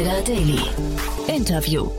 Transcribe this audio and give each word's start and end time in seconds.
Insider 0.00 0.22
Daily. 0.22 0.58
Interview. 1.28 1.90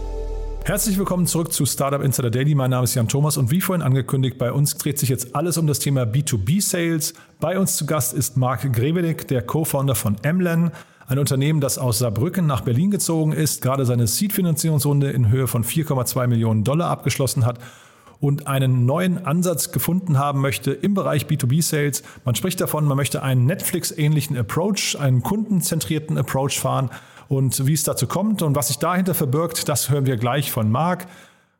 Herzlich 0.65 0.97
willkommen 0.97 1.27
zurück 1.27 1.53
zu 1.53 1.67
Startup 1.67 2.01
Insider 2.01 2.31
Daily. 2.31 2.55
Mein 2.55 2.71
Name 2.71 2.85
ist 2.85 2.95
Jan 2.95 3.07
Thomas 3.07 3.37
und 3.37 3.51
wie 3.51 3.61
vorhin 3.61 3.83
angekündigt, 3.83 4.39
bei 4.39 4.51
uns 4.51 4.75
dreht 4.75 4.97
sich 4.97 5.07
jetzt 5.07 5.35
alles 5.35 5.59
um 5.59 5.67
das 5.67 5.77
Thema 5.77 6.01
B2B-Sales. 6.01 7.13
Bei 7.39 7.59
uns 7.59 7.77
zu 7.77 7.85
Gast 7.85 8.15
ist 8.15 8.37
Marc 8.37 8.73
Grevenig, 8.73 9.27
der 9.27 9.43
Co-Founder 9.43 9.93
von 9.93 10.15
Emlen, 10.23 10.71
ein 11.05 11.19
Unternehmen, 11.19 11.61
das 11.61 11.77
aus 11.77 11.99
Saarbrücken 11.99 12.47
nach 12.47 12.61
Berlin 12.61 12.89
gezogen 12.89 13.33
ist, 13.33 13.61
gerade 13.61 13.85
seine 13.85 14.07
Seed-Finanzierungsrunde 14.07 15.11
in 15.11 15.29
Höhe 15.29 15.45
von 15.45 15.63
4,2 15.63 16.25
Millionen 16.25 16.63
Dollar 16.63 16.89
abgeschlossen 16.89 17.45
hat 17.45 17.59
und 18.19 18.47
einen 18.47 18.87
neuen 18.87 19.27
Ansatz 19.27 19.71
gefunden 19.71 20.17
haben 20.17 20.41
möchte 20.41 20.71
im 20.71 20.95
Bereich 20.95 21.25
B2B-Sales. 21.25 22.01
Man 22.25 22.33
spricht 22.33 22.61
davon, 22.61 22.85
man 22.85 22.97
möchte 22.97 23.21
einen 23.21 23.45
Netflix-ähnlichen 23.45 24.35
Approach, 24.37 24.97
einen 24.99 25.21
kundenzentrierten 25.21 26.17
Approach 26.17 26.59
fahren. 26.59 26.89
Und 27.31 27.65
wie 27.65 27.71
es 27.71 27.83
dazu 27.83 28.07
kommt 28.07 28.41
und 28.41 28.57
was 28.57 28.67
sich 28.67 28.77
dahinter 28.77 29.13
verbirgt, 29.13 29.69
das 29.69 29.89
hören 29.89 30.05
wir 30.05 30.17
gleich 30.17 30.51
von 30.51 30.69
Marc. 30.69 31.07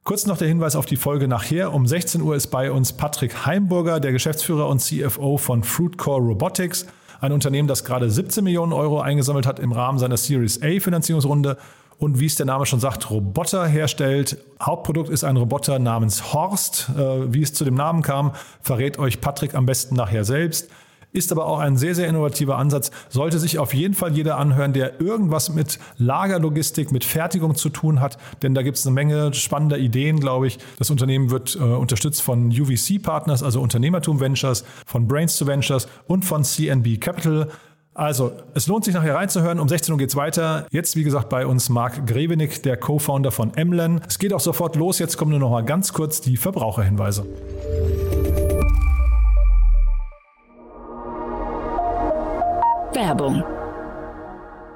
Kurz 0.03 0.25
noch 0.25 0.35
der 0.35 0.49
Hinweis 0.49 0.75
auf 0.75 0.85
die 0.85 0.97
Folge 0.97 1.29
nachher. 1.29 1.73
Um 1.73 1.87
16 1.87 2.21
Uhr 2.21 2.35
ist 2.35 2.47
bei 2.47 2.73
uns 2.73 2.91
Patrick 2.91 3.45
Heimburger, 3.45 4.01
der 4.01 4.11
Geschäftsführer 4.11 4.67
und 4.67 4.81
CFO 4.81 5.37
von 5.37 5.63
Fruitcore 5.63 6.19
Robotics, 6.19 6.87
ein 7.21 7.31
Unternehmen, 7.31 7.69
das 7.69 7.85
gerade 7.85 8.09
17 8.09 8.43
Millionen 8.43 8.73
Euro 8.73 8.99
eingesammelt 8.99 9.47
hat 9.47 9.59
im 9.59 9.71
Rahmen 9.71 9.97
seiner 9.97 10.17
Series 10.17 10.61
A 10.61 10.81
Finanzierungsrunde 10.81 11.55
und 11.97 12.19
wie 12.19 12.25
es 12.25 12.35
der 12.35 12.47
Name 12.47 12.65
schon 12.65 12.81
sagt, 12.81 13.09
Roboter 13.09 13.65
herstellt. 13.65 14.39
Hauptprodukt 14.61 15.07
ist 15.07 15.23
ein 15.23 15.37
Roboter 15.37 15.79
namens 15.79 16.33
Horst. 16.33 16.89
Äh, 16.97 17.31
wie 17.31 17.43
es 17.43 17.53
zu 17.53 17.63
dem 17.63 17.75
Namen 17.75 18.01
kam, 18.01 18.33
verrät 18.61 18.99
euch 18.99 19.21
Patrick 19.21 19.55
am 19.55 19.65
besten 19.65 19.95
nachher 19.95 20.25
selbst. 20.25 20.69
Ist 21.13 21.31
aber 21.31 21.45
auch 21.45 21.59
ein 21.59 21.77
sehr, 21.77 21.95
sehr 21.95 22.07
innovativer 22.07 22.57
Ansatz. 22.57 22.91
Sollte 23.09 23.37
sich 23.39 23.59
auf 23.59 23.73
jeden 23.73 23.93
Fall 23.93 24.13
jeder 24.15 24.37
anhören, 24.37 24.73
der 24.73 25.01
irgendwas 25.01 25.53
mit 25.53 25.77
Lagerlogistik, 25.97 26.91
mit 26.91 27.03
Fertigung 27.03 27.55
zu 27.55 27.69
tun 27.69 27.99
hat. 27.99 28.17
Denn 28.43 28.53
da 28.53 28.61
gibt 28.61 28.77
es 28.77 28.85
eine 28.85 28.93
Menge 28.93 29.33
spannender 29.33 29.77
Ideen, 29.77 30.19
glaube 30.19 30.47
ich. 30.47 30.59
Das 30.77 30.89
Unternehmen 30.89 31.29
wird 31.29 31.55
äh, 31.55 31.59
unterstützt 31.59 32.21
von 32.21 32.47
UVC 32.49 33.01
Partners, 33.01 33.43
also 33.43 33.61
Unternehmertum 33.61 34.19
Ventures, 34.19 34.63
von 34.85 35.07
Brains 35.07 35.37
to 35.37 35.47
Ventures 35.47 35.87
und 36.07 36.23
von 36.23 36.43
CNB 36.43 36.99
Capital. 37.01 37.49
Also, 37.93 38.31
es 38.53 38.67
lohnt 38.67 38.85
sich 38.85 38.93
nachher 38.93 39.15
reinzuhören. 39.15 39.59
Um 39.59 39.67
16 39.67 39.91
Uhr 39.91 39.97
geht's 39.97 40.15
weiter. 40.15 40.65
Jetzt, 40.71 40.95
wie 40.95 41.03
gesagt, 41.03 41.27
bei 41.27 41.45
uns 41.45 41.67
Marc 41.67 42.07
Grevenig, 42.07 42.61
der 42.61 42.77
Co-Founder 42.77 43.31
von 43.31 43.53
Emlen. 43.55 43.99
Es 44.07 44.17
geht 44.17 44.33
auch 44.33 44.39
sofort 44.39 44.77
los. 44.77 44.97
Jetzt 44.97 45.17
kommen 45.17 45.31
nur 45.31 45.39
noch 45.39 45.51
mal 45.51 45.65
ganz 45.65 45.91
kurz 45.91 46.21
die 46.21 46.37
Verbraucherhinweise. 46.37 47.25
Werbung 53.01 53.41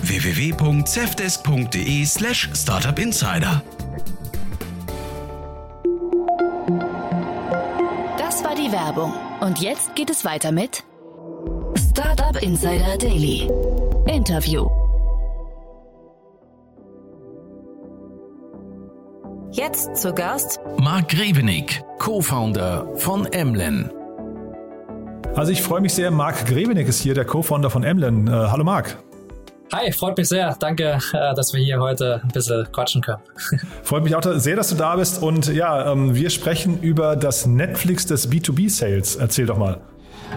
www.cevdesk.de 0.00 2.04
slash 2.04 2.50
startupinsider. 2.54 3.62
Das 8.18 8.44
war 8.44 8.54
die 8.54 8.72
Werbung. 8.72 9.12
Und 9.40 9.60
jetzt 9.60 9.94
geht 9.94 10.10
es 10.10 10.24
weiter 10.24 10.52
mit 10.52 10.84
Startup 11.90 12.40
Insider 12.42 12.96
Daily. 12.98 13.48
Interview. 14.06 14.68
Jetzt 19.52 19.96
zu 19.96 20.14
Gast 20.14 20.60
Marc 20.78 21.08
Grevenig, 21.08 21.82
Co-Founder 21.98 22.88
von 22.96 23.26
Emlen. 23.26 23.90
Also 25.34 25.52
ich 25.52 25.60
freue 25.60 25.82
mich 25.82 25.92
sehr, 25.92 26.10
Marc 26.10 26.46
Grevenig 26.46 26.88
ist 26.88 27.00
hier, 27.00 27.14
der 27.14 27.26
Co-Founder 27.26 27.68
von 27.68 27.84
Emlen. 27.84 28.28
Äh, 28.28 28.30
hallo 28.30 28.64
Marc. 28.64 28.96
Hi, 29.74 29.90
freut 29.90 30.18
mich 30.18 30.28
sehr. 30.28 30.54
Danke, 30.58 30.98
äh, 31.14 31.34
dass 31.34 31.54
wir 31.54 31.60
hier 31.60 31.80
heute 31.80 32.20
ein 32.22 32.28
bisschen 32.28 32.70
quatschen 32.72 33.00
können. 33.00 33.22
Freut 33.82 34.04
mich 34.04 34.14
auch 34.14 34.22
sehr, 34.22 34.54
dass 34.54 34.68
du 34.68 34.74
da 34.74 34.96
bist. 34.96 35.22
Und 35.22 35.46
ja, 35.46 35.90
ähm, 35.90 36.14
wir 36.14 36.28
sprechen 36.28 36.82
über 36.82 37.16
das 37.16 37.46
Netflix 37.46 38.04
des 38.04 38.30
B2B-Sales. 38.30 39.16
Erzähl 39.16 39.46
doch 39.46 39.56
mal. 39.56 39.80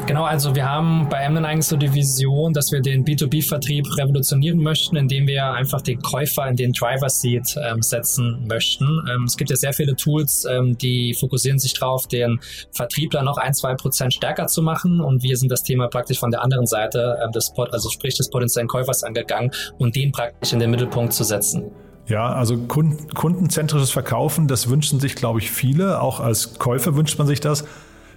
Genau, 0.08 0.24
also 0.24 0.54
wir 0.54 0.70
haben 0.70 1.10
bei 1.10 1.18
Emden 1.18 1.46
eigentlich 1.46 1.66
so 1.66 1.78
die 1.78 1.92
Vision, 1.92 2.54
dass 2.54 2.72
wir 2.72 2.80
den 2.80 3.04
B2B-Vertrieb 3.04 3.88
revolutionieren 3.98 4.62
möchten, 4.62 4.96
indem 4.98 5.26
wir 5.26 5.52
einfach 5.52 5.82
den 5.82 6.00
Käufer 6.00 6.48
in 6.48 6.56
den 6.56 6.74
Driver 6.74 7.10
Seat 7.10 7.56
ähm, 7.58 7.82
setzen 7.82 8.46
möchten. 8.48 8.86
Ähm, 9.10 9.24
es 9.24 9.36
gibt 9.36 9.50
ja 9.50 9.56
sehr 9.56 9.74
viele 9.74 9.96
Tools, 9.96 10.46
ähm, 10.46 10.78
die 10.78 11.16
fokussieren 11.20 11.58
sich 11.58 11.74
darauf, 11.74 12.08
den 12.08 12.40
Vertriebler 12.72 13.24
noch 13.24 13.38
ein, 13.38 13.56
zwei 13.56 13.74
Prozent 13.74 14.14
stärker 14.14 14.46
zu 14.46 14.62
machen 14.62 15.02
und 15.02 15.24
wir 15.24 15.38
sind 15.38 15.52
das 15.52 15.64
Thema 15.64 15.88
praktisch 15.88 16.20
von 16.20 16.30
der 16.30 16.44
anderen 16.44 16.68
Seite 16.68 17.18
ähm, 17.24 17.32
des, 17.32 17.52
also 17.58 17.90
sprich 17.90 18.16
des 18.16 18.30
potenziellen 18.30 18.68
Käufers 18.68 19.04
angegangen 19.04 19.50
und 19.80 19.96
den 19.96 20.12
praktisch 20.12 20.54
in 20.54 20.60
den 20.60 20.70
Mittelpunkt 20.70 21.14
zu 21.14 21.24
setzen. 21.24 21.72
Ja, 22.08 22.32
also 22.32 22.58
kundenzentrisches 22.58 23.90
Verkaufen, 23.90 24.48
das 24.48 24.70
wünschen 24.70 25.00
sich, 25.00 25.16
glaube 25.16 25.40
ich, 25.40 25.50
viele. 25.50 26.00
Auch 26.00 26.20
als 26.20 26.60
Käufer 26.60 26.96
wünscht 26.96 27.18
man 27.18 27.26
sich 27.26 27.40
das. 27.40 27.66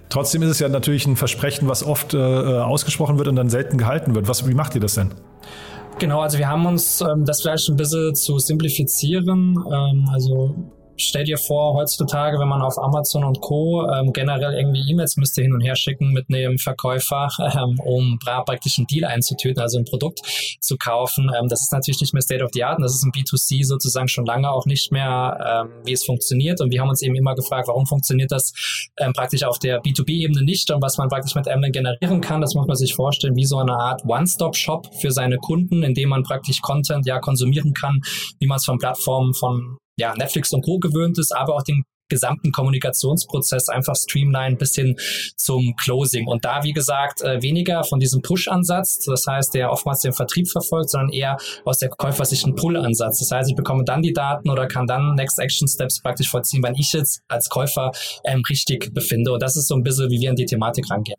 Trotzdem 0.09 0.41
ist 0.41 0.49
es 0.49 0.59
ja 0.59 0.69
natürlich 0.69 1.05
ein 1.05 1.15
Versprechen, 1.15 1.67
was 1.67 1.83
oft 1.83 2.13
äh, 2.13 2.17
ausgesprochen 2.17 3.17
wird 3.17 3.27
und 3.27 3.35
dann 3.35 3.49
selten 3.49 3.77
gehalten 3.77 4.15
wird. 4.15 4.27
Was, 4.27 4.47
wie 4.47 4.55
macht 4.55 4.73
ihr 4.75 4.81
das 4.81 4.95
denn? 4.95 5.11
Genau, 5.99 6.21
also 6.21 6.37
wir 6.37 6.49
haben 6.49 6.65
uns 6.65 7.01
ähm, 7.01 7.25
das 7.25 7.41
vielleicht 7.41 7.69
ein 7.69 7.75
bisschen 7.75 8.15
zu 8.15 8.39
simplifizieren. 8.39 9.55
Ähm, 9.71 10.09
also 10.11 10.55
stell 10.99 11.23
dir 11.23 11.37
vor, 11.37 11.73
heutzutage, 11.73 12.39
wenn 12.39 12.47
man 12.47 12.61
auf 12.61 12.77
Amazon 12.77 13.23
und 13.23 13.41
Co. 13.41 13.87
Ähm, 13.89 14.11
generell 14.13 14.53
irgendwie 14.53 14.89
E-Mails 14.89 15.17
müsste 15.17 15.41
hin 15.41 15.53
und 15.53 15.61
her 15.61 15.75
schicken 15.75 16.11
mit 16.11 16.25
einem 16.29 16.57
Verkäufer, 16.57 17.29
ähm, 17.55 17.79
um 17.79 18.19
praktisch 18.19 18.77
einen 18.77 18.87
Deal 18.87 19.05
einzutüten, 19.05 19.61
also 19.61 19.77
ein 19.77 19.85
Produkt 19.85 20.21
zu 20.59 20.77
kaufen. 20.77 21.31
Ähm, 21.37 21.47
das 21.47 21.61
ist 21.61 21.71
natürlich 21.71 22.01
nicht 22.01 22.13
mehr 22.13 22.21
State 22.21 22.43
of 22.43 22.51
the 22.53 22.63
Art 22.63 22.77
und 22.77 22.83
das 22.83 22.95
ist 22.95 23.03
im 23.03 23.11
B2C 23.11 23.65
sozusagen 23.65 24.07
schon 24.07 24.25
lange 24.25 24.49
auch 24.51 24.65
nicht 24.65 24.91
mehr, 24.91 25.65
ähm, 25.65 25.85
wie 25.85 25.93
es 25.93 26.03
funktioniert. 26.03 26.61
Und 26.61 26.71
wir 26.71 26.81
haben 26.81 26.89
uns 26.89 27.01
eben 27.01 27.15
immer 27.15 27.35
gefragt, 27.35 27.67
warum 27.67 27.85
funktioniert 27.85 28.31
das 28.31 28.53
ähm, 28.97 29.13
praktisch 29.13 29.43
auf 29.43 29.59
der 29.59 29.81
B2B-Ebene 29.81 30.43
nicht 30.43 30.71
und 30.71 30.81
was 30.81 30.97
man 30.97 31.09
praktisch 31.09 31.35
mit 31.35 31.47
Amazon 31.47 31.71
generieren 31.71 32.21
kann. 32.21 32.41
Das 32.41 32.55
muss 32.55 32.67
man 32.67 32.75
sich 32.75 32.93
vorstellen 32.93 33.35
wie 33.35 33.45
so 33.45 33.57
eine 33.57 33.73
Art 33.73 34.03
One-Stop-Shop 34.05 34.89
für 34.99 35.11
seine 35.11 35.37
Kunden, 35.37 35.83
in 35.83 35.93
dem 35.93 36.09
man 36.09 36.23
praktisch 36.23 36.61
Content 36.61 37.05
ja 37.05 37.19
konsumieren 37.19 37.73
kann, 37.73 38.01
wie 38.39 38.47
man 38.47 38.57
es 38.57 38.65
von 38.65 38.77
Plattformen 38.77 39.33
von 39.33 39.77
ja, 39.99 40.15
Netflix 40.15 40.53
und 40.53 40.63
Co. 40.63 40.79
gewöhnt 40.79 41.19
ist, 41.19 41.35
aber 41.35 41.55
auch 41.55 41.63
den 41.63 41.83
gesamten 42.09 42.51
Kommunikationsprozess 42.51 43.69
einfach 43.69 43.95
streamline 43.95 44.55
bis 44.55 44.73
hin 44.73 44.95
zum 45.35 45.75
Closing. 45.79 46.27
Und 46.27 46.43
da, 46.43 46.63
wie 46.63 46.73
gesagt, 46.73 47.21
äh, 47.21 47.41
weniger 47.41 47.83
von 47.83 47.99
diesem 47.99 48.21
Push-Ansatz, 48.21 49.05
das 49.05 49.25
heißt, 49.27 49.53
der 49.53 49.71
oftmals 49.71 50.01
den 50.01 50.13
Vertrieb 50.13 50.49
verfolgt, 50.49 50.89
sondern 50.89 51.11
eher 51.11 51.37
aus 51.65 51.77
der 51.77 51.89
Käufersicht 51.89 52.47
Pull-Ansatz. 52.55 53.19
Das 53.19 53.31
heißt, 53.31 53.49
ich 53.51 53.55
bekomme 53.55 53.83
dann 53.83 54.01
die 54.01 54.13
Daten 54.13 54.49
oder 54.49 54.67
kann 54.67 54.87
dann 54.87 55.13
Next 55.13 55.37
Action 55.37 55.67
Steps 55.67 56.01
praktisch 56.01 56.29
vollziehen, 56.29 56.63
wenn 56.63 56.73
ich 56.75 56.91
jetzt 56.93 57.21
als 57.27 57.47
Käufer 57.47 57.91
ähm, 58.23 58.41
richtig 58.49 58.91
befinde. 58.93 59.31
Und 59.31 59.43
das 59.43 59.55
ist 59.55 59.67
so 59.67 59.75
ein 59.75 59.83
bisschen, 59.83 60.09
wie 60.09 60.19
wir 60.19 60.31
an 60.31 60.35
die 60.35 60.45
Thematik 60.45 60.89
rangehen. 60.89 61.17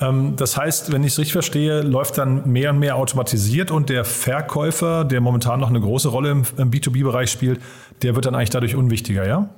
Ähm, 0.00 0.34
das 0.36 0.56
heißt, 0.56 0.92
wenn 0.92 1.04
ich 1.04 1.12
es 1.12 1.18
richtig 1.18 1.32
verstehe, 1.32 1.82
läuft 1.82 2.18
dann 2.18 2.50
mehr 2.50 2.70
und 2.70 2.78
mehr 2.78 2.96
automatisiert 2.96 3.70
und 3.70 3.88
der 3.88 4.04
Verkäufer, 4.04 5.04
der 5.04 5.20
momentan 5.20 5.60
noch 5.60 5.70
eine 5.70 5.80
große 5.80 6.08
Rolle 6.08 6.30
im, 6.30 6.44
B2B-Bereich 6.44 7.30
spielt, 7.30 7.60
der 8.02 8.14
wird 8.14 8.26
dann 8.26 8.34
eigentlich 8.34 8.50
dadurch 8.50 8.74
unwichtiger, 8.74 9.26
ja? 9.26 9.48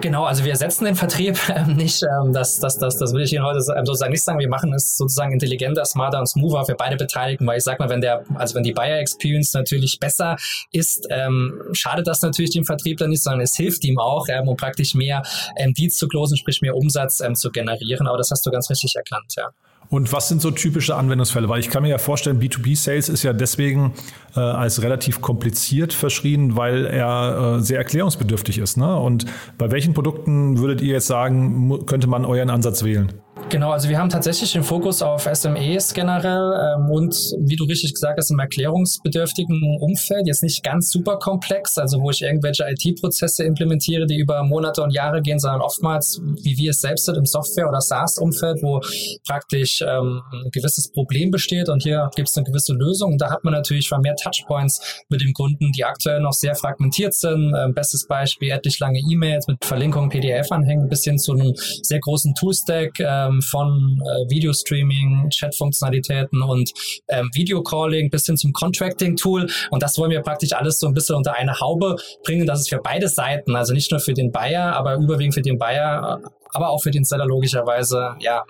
Genau, 0.00 0.24
also 0.24 0.44
wir 0.44 0.56
setzen 0.56 0.84
den 0.84 0.94
Vertrieb 0.96 1.38
ähm, 1.54 1.76
nicht, 1.76 2.02
ähm, 2.02 2.32
das, 2.32 2.58
das, 2.58 2.78
das, 2.78 2.98
das 2.98 3.12
will 3.12 3.22
ich 3.22 3.32
Ihnen 3.32 3.44
heute 3.44 3.58
ähm, 3.76 3.84
sozusagen 3.86 4.12
nicht 4.12 4.24
sagen. 4.24 4.38
Wir 4.38 4.48
machen 4.48 4.72
es 4.72 4.96
sozusagen 4.96 5.32
intelligenter, 5.32 5.84
smarter 5.84 6.18
und 6.18 6.26
smoother 6.26 6.64
für 6.64 6.74
beide 6.74 6.96
Beteiligten, 6.96 7.46
weil 7.46 7.58
ich 7.58 7.64
sag 7.64 7.78
mal, 7.78 7.88
wenn 7.88 8.00
der, 8.00 8.24
also 8.34 8.54
wenn 8.54 8.62
die 8.62 8.72
Buyer 8.72 8.98
Experience 8.98 9.52
natürlich 9.54 9.98
besser 10.00 10.36
ist, 10.72 11.06
ähm, 11.10 11.62
schadet 11.72 12.06
das 12.06 12.22
natürlich 12.22 12.50
dem 12.50 12.64
Vertriebler 12.64 13.08
nicht, 13.08 13.22
sondern 13.22 13.42
es 13.42 13.54
hilft 13.54 13.84
ihm 13.84 13.98
auch, 13.98 14.26
ähm, 14.28 14.48
um 14.48 14.56
praktisch 14.56 14.94
mehr 14.94 15.22
ähm, 15.56 15.74
Deals 15.74 15.96
zu 15.96 16.08
closen, 16.08 16.36
sprich 16.36 16.62
mehr 16.62 16.76
Umsatz 16.76 17.20
ähm, 17.20 17.34
zu 17.34 17.50
generieren. 17.50 18.08
Aber 18.08 18.18
das 18.18 18.30
hast 18.30 18.44
du 18.46 18.50
ganz 18.50 18.70
richtig 18.70 18.96
erkannt, 18.96 19.34
ja. 19.36 19.50
Und 19.92 20.10
was 20.10 20.28
sind 20.28 20.40
so 20.40 20.50
typische 20.50 20.96
Anwendungsfälle? 20.96 21.50
Weil 21.50 21.60
ich 21.60 21.68
kann 21.68 21.82
mir 21.82 21.90
ja 21.90 21.98
vorstellen, 21.98 22.40
B2B-Sales 22.40 23.10
ist 23.10 23.24
ja 23.24 23.34
deswegen 23.34 23.92
äh, 24.34 24.40
als 24.40 24.80
relativ 24.80 25.20
kompliziert 25.20 25.92
verschrien, 25.92 26.56
weil 26.56 26.86
er 26.86 27.58
äh, 27.58 27.60
sehr 27.60 27.76
erklärungsbedürftig 27.76 28.56
ist. 28.56 28.78
Ne? 28.78 28.96
Und 28.98 29.26
bei 29.58 29.70
welchen 29.70 29.92
Produkten 29.92 30.56
würdet 30.56 30.80
ihr 30.80 30.94
jetzt 30.94 31.08
sagen, 31.08 31.84
könnte 31.84 32.06
man 32.06 32.24
euren 32.24 32.48
Ansatz 32.48 32.82
wählen? 32.84 33.12
Genau, 33.48 33.70
also 33.70 33.88
wir 33.88 33.98
haben 33.98 34.08
tatsächlich 34.08 34.52
den 34.52 34.62
Fokus 34.62 35.02
auf 35.02 35.28
SMEs 35.30 35.92
generell 35.92 36.76
ähm, 36.78 36.90
und 36.90 37.14
wie 37.38 37.56
du 37.56 37.64
richtig 37.64 37.92
gesagt 37.92 38.18
hast, 38.18 38.30
im 38.30 38.38
erklärungsbedürftigen 38.38 39.78
Umfeld, 39.78 40.26
jetzt 40.26 40.42
nicht 40.42 40.62
ganz 40.62 40.90
super 40.90 41.18
komplex, 41.18 41.76
also 41.76 42.00
wo 42.00 42.10
ich 42.10 42.22
irgendwelche 42.22 42.64
IT-Prozesse 42.66 43.44
implementiere, 43.44 44.06
die 44.06 44.18
über 44.18 44.42
Monate 44.42 44.82
und 44.82 44.90
Jahre 44.90 45.20
gehen, 45.20 45.38
sondern 45.38 45.60
oftmals, 45.60 46.20
wie 46.42 46.56
wir 46.56 46.70
es 46.70 46.80
selbst 46.80 47.04
sind, 47.04 47.16
im 47.16 47.26
Software- 47.26 47.68
oder 47.68 47.80
SaaS-Umfeld, 47.80 48.62
wo 48.62 48.80
praktisch 49.26 49.82
ähm, 49.82 50.22
ein 50.32 50.50
gewisses 50.50 50.90
Problem 50.90 51.30
besteht 51.30 51.68
und 51.68 51.82
hier 51.82 52.10
gibt 52.16 52.28
es 52.28 52.36
eine 52.36 52.44
gewisse 52.44 52.72
Lösung. 52.72 53.12
Und 53.12 53.20
da 53.20 53.30
hat 53.30 53.44
man 53.44 53.52
natürlich 53.52 53.90
mehr 54.02 54.16
Touchpoints 54.16 55.04
mit 55.10 55.20
dem 55.20 55.34
Kunden, 55.34 55.72
die 55.72 55.84
aktuell 55.84 56.20
noch 56.20 56.32
sehr 56.32 56.54
fragmentiert 56.54 57.12
sind. 57.12 57.54
Ähm, 57.54 57.74
bestes 57.74 58.06
Beispiel, 58.06 58.50
etlich 58.50 58.78
lange 58.78 58.98
E-Mails 58.98 59.46
mit 59.46 59.64
Verlinkungen, 59.64 60.08
PDF-Anhängen 60.08 60.88
bis 60.88 61.04
hin 61.04 61.18
zu 61.18 61.32
einem 61.32 61.52
sehr 61.82 62.00
großen 62.00 62.34
Toolstack, 62.34 62.98
ähm, 63.28 63.42
von 63.42 64.00
äh, 64.00 64.30
Videostreaming, 64.30 65.30
Chat-Funktionalitäten 65.30 66.42
und 66.42 66.72
ähm, 67.08 67.30
Videocalling 67.34 68.10
bis 68.10 68.26
hin 68.26 68.36
zum 68.36 68.52
Contracting-Tool. 68.52 69.48
Und 69.70 69.82
das 69.82 69.98
wollen 69.98 70.10
wir 70.10 70.20
praktisch 70.20 70.52
alles 70.52 70.78
so 70.78 70.86
ein 70.86 70.94
bisschen 70.94 71.16
unter 71.16 71.34
eine 71.34 71.60
Haube 71.60 71.96
bringen, 72.24 72.46
dass 72.46 72.60
es 72.60 72.68
für 72.68 72.78
beide 72.78 73.08
Seiten, 73.08 73.56
also 73.56 73.72
nicht 73.72 73.90
nur 73.90 74.00
für 74.00 74.14
den 74.14 74.30
Buyer, 74.32 74.74
aber 74.74 74.96
überwiegend 74.96 75.34
für 75.34 75.42
den 75.42 75.58
Buyer, 75.58 76.20
aber 76.52 76.70
auch 76.70 76.82
für 76.82 76.90
den 76.90 77.04
Seller 77.04 77.26
logischerweise, 77.26 78.14
ja, 78.20 78.42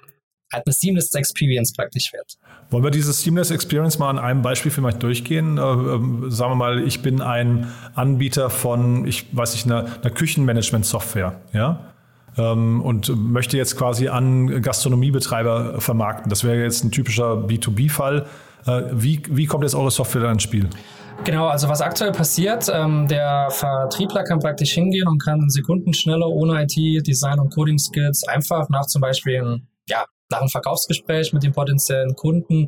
halt 0.52 0.66
eine 0.66 0.72
Seamless 0.72 1.14
Experience 1.14 1.72
praktisch 1.72 2.12
wird. 2.12 2.36
Wollen 2.70 2.84
wir 2.84 2.90
diese 2.90 3.12
Seamless 3.12 3.50
Experience 3.50 3.98
mal 3.98 4.10
an 4.10 4.18
einem 4.18 4.42
Beispiel 4.42 4.70
vielleicht 4.70 5.02
durchgehen? 5.02 5.58
Äh, 5.58 5.60
äh, 5.60 6.30
sagen 6.30 6.52
wir 6.52 6.56
mal, 6.56 6.86
ich 6.86 7.02
bin 7.02 7.20
ein 7.20 7.72
Anbieter 7.94 8.50
von, 8.50 9.06
ich 9.06 9.34
weiß 9.34 9.54
nicht, 9.54 9.66
einer, 9.66 9.86
einer 10.00 10.10
Küchenmanagement-Software, 10.10 11.40
ja? 11.52 11.91
Ähm, 12.36 12.80
und 12.80 13.14
möchte 13.16 13.56
jetzt 13.56 13.76
quasi 13.76 14.08
an 14.08 14.62
Gastronomiebetreiber 14.62 15.80
vermarkten. 15.80 16.30
Das 16.30 16.44
wäre 16.44 16.62
jetzt 16.62 16.84
ein 16.84 16.90
typischer 16.90 17.34
B2B-Fall. 17.34 18.26
Äh, 18.66 18.82
wie, 18.92 19.22
wie 19.28 19.46
kommt 19.46 19.64
jetzt 19.64 19.74
eure 19.74 19.90
Software 19.90 20.22
dann 20.22 20.32
ins 20.34 20.42
Spiel? 20.42 20.68
Genau, 21.24 21.46
also 21.46 21.68
was 21.68 21.80
aktuell 21.80 22.10
passiert, 22.10 22.68
ähm, 22.72 23.06
der 23.06 23.48
Vertriebler 23.50 24.24
kann 24.24 24.40
praktisch 24.40 24.72
hingehen 24.72 25.06
und 25.06 25.22
kann 25.22 25.48
Sekundenschnelle 25.48 26.26
ohne 26.26 26.62
IT, 26.62 27.06
Design 27.06 27.38
und 27.38 27.54
Coding 27.54 27.78
Skills 27.78 28.26
einfach 28.26 28.68
nach 28.70 28.86
zum 28.86 29.00
Beispiel 29.02 29.60
ja, 29.88 30.04
nach 30.30 30.40
einem 30.40 30.48
Verkaufsgespräch 30.48 31.32
mit 31.32 31.44
dem 31.44 31.52
potenziellen 31.52 32.16
Kunden 32.16 32.66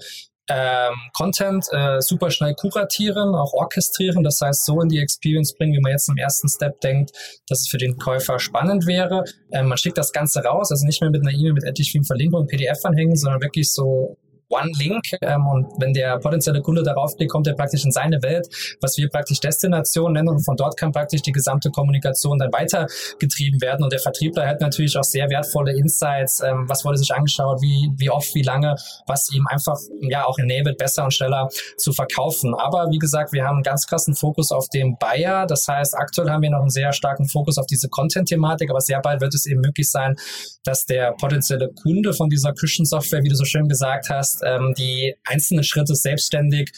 ähm, 0.49 0.95
Content 1.15 1.67
äh, 1.73 2.01
super 2.01 2.31
schnell 2.31 2.55
kuratieren, 2.55 3.35
auch 3.35 3.53
orchestrieren, 3.55 4.23
das 4.23 4.41
heißt 4.41 4.67
so 4.67 4.81
in 4.81 4.89
die 4.89 4.99
Experience 4.99 5.55
bringen, 5.55 5.73
wie 5.73 5.81
man 5.81 5.93
jetzt 5.93 6.09
im 6.09 6.17
ersten 6.17 6.49
Step 6.49 6.81
denkt, 6.81 7.13
dass 7.49 7.61
es 7.61 7.69
für 7.69 7.79
den 7.79 7.97
Käufer 7.97 8.39
spannend 8.39 8.87
wäre. 8.87 9.25
Ähm, 9.53 9.69
man 9.69 9.79
schickt 9.79 9.97
das 9.97 10.13
Ganze 10.13 10.43
raus, 10.43 10.71
also 10.71 10.85
nicht 10.85 11.01
mehr 11.01 11.11
mit 11.11 11.23
einer 11.23 11.33
E-Mail 11.33 11.55
mit 11.55 11.65
etlich 11.65 11.91
vielen 11.91 12.05
Verlinkungen 12.05 12.43
und 12.43 12.51
PDF-Anhängen, 12.51 13.17
sondern 13.17 13.41
wirklich 13.41 13.73
so 13.73 14.19
One-Link 14.55 15.03
ähm, 15.21 15.47
und 15.47 15.67
wenn 15.79 15.93
der 15.93 16.19
potenzielle 16.19 16.61
Kunde 16.63 16.83
darauf 16.83 17.17
klickt, 17.17 17.33
kommt 17.33 17.47
er 17.47 17.55
praktisch 17.55 17.85
in 17.85 17.93
seine 17.93 18.23
Welt, 18.23 18.49
was 18.81 18.97
wir 18.97 19.09
praktisch 19.09 19.41
Destination 19.41 20.13
nennen 20.13 20.29
und 20.29 20.45
von 20.45 20.57
dort 20.57 20.77
kann 20.77 20.93
praktisch 20.93 21.23
die 21.23 21.33
gesamte 21.33 21.71
Kommunikation 21.71 22.39
dann 22.39 22.53
weitergetrieben 22.53 23.61
werden 23.61 23.83
und 23.83 23.93
der 23.93 24.01
Vertriebler 24.01 24.47
hat 24.47 24.61
natürlich 24.61 24.97
auch 24.97 25.05
sehr 25.05 25.29
wertvolle 25.31 25.73
Insights, 25.77 26.41
ähm, 26.41 26.65
was 26.69 26.85
wurde 26.85 26.99
sich 26.99 27.13
angeschaut, 27.13 27.61
wie, 27.61 27.91
wie 27.97 28.11
oft, 28.11 28.35
wie 28.35 28.43
lange, 28.43 28.77
was 29.07 29.31
ihm 29.33 29.47
einfach 29.49 29.77
ja 30.01 30.25
auch 30.25 30.39
enabled, 30.39 30.79
besser 30.79 31.05
und 31.05 31.13
schneller 31.13 31.49
zu 31.77 31.93
verkaufen. 31.93 32.55
Aber 32.55 32.91
wie 32.91 32.99
gesagt, 32.99 33.33
wir 33.33 33.45
haben 33.45 33.57
einen 33.57 33.63
ganz 33.63 33.87
krassen 33.87 34.15
Fokus 34.15 34.53
auf 34.53 34.69
den 34.69 34.97
Buyer, 34.99 35.47
das 35.47 35.67
heißt, 35.67 35.95
aktuell 35.97 36.31
haben 36.31 36.43
wir 36.43 36.51
noch 36.51 36.61
einen 36.61 36.71
sehr 36.71 36.93
starken 36.93 37.29
Fokus 37.29 37.59
auf 37.59 37.67
diese 37.67 37.89
Content-Thematik, 37.89 38.71
aber 38.71 38.81
sehr 38.81 39.01
bald 39.01 39.21
wird 39.21 39.35
es 39.35 39.47
eben 39.47 39.61
möglich 39.61 39.91
sein, 39.91 40.17
dass 40.65 40.85
der 40.87 41.13
potenzielle 41.13 41.71
Kunde 41.83 42.13
von 42.13 42.29
dieser 42.29 42.53
Küchensoftware, 42.53 43.23
wie 43.23 43.29
du 43.29 43.37
so 43.37 43.45
schön 43.45 43.69
gesagt 43.69 44.09
hast, 44.11 44.43
ähm, 44.45 44.75
die 44.77 45.15
einzelnen 45.25 45.65
Schritte 45.65 45.95
selbstständig 45.95 46.71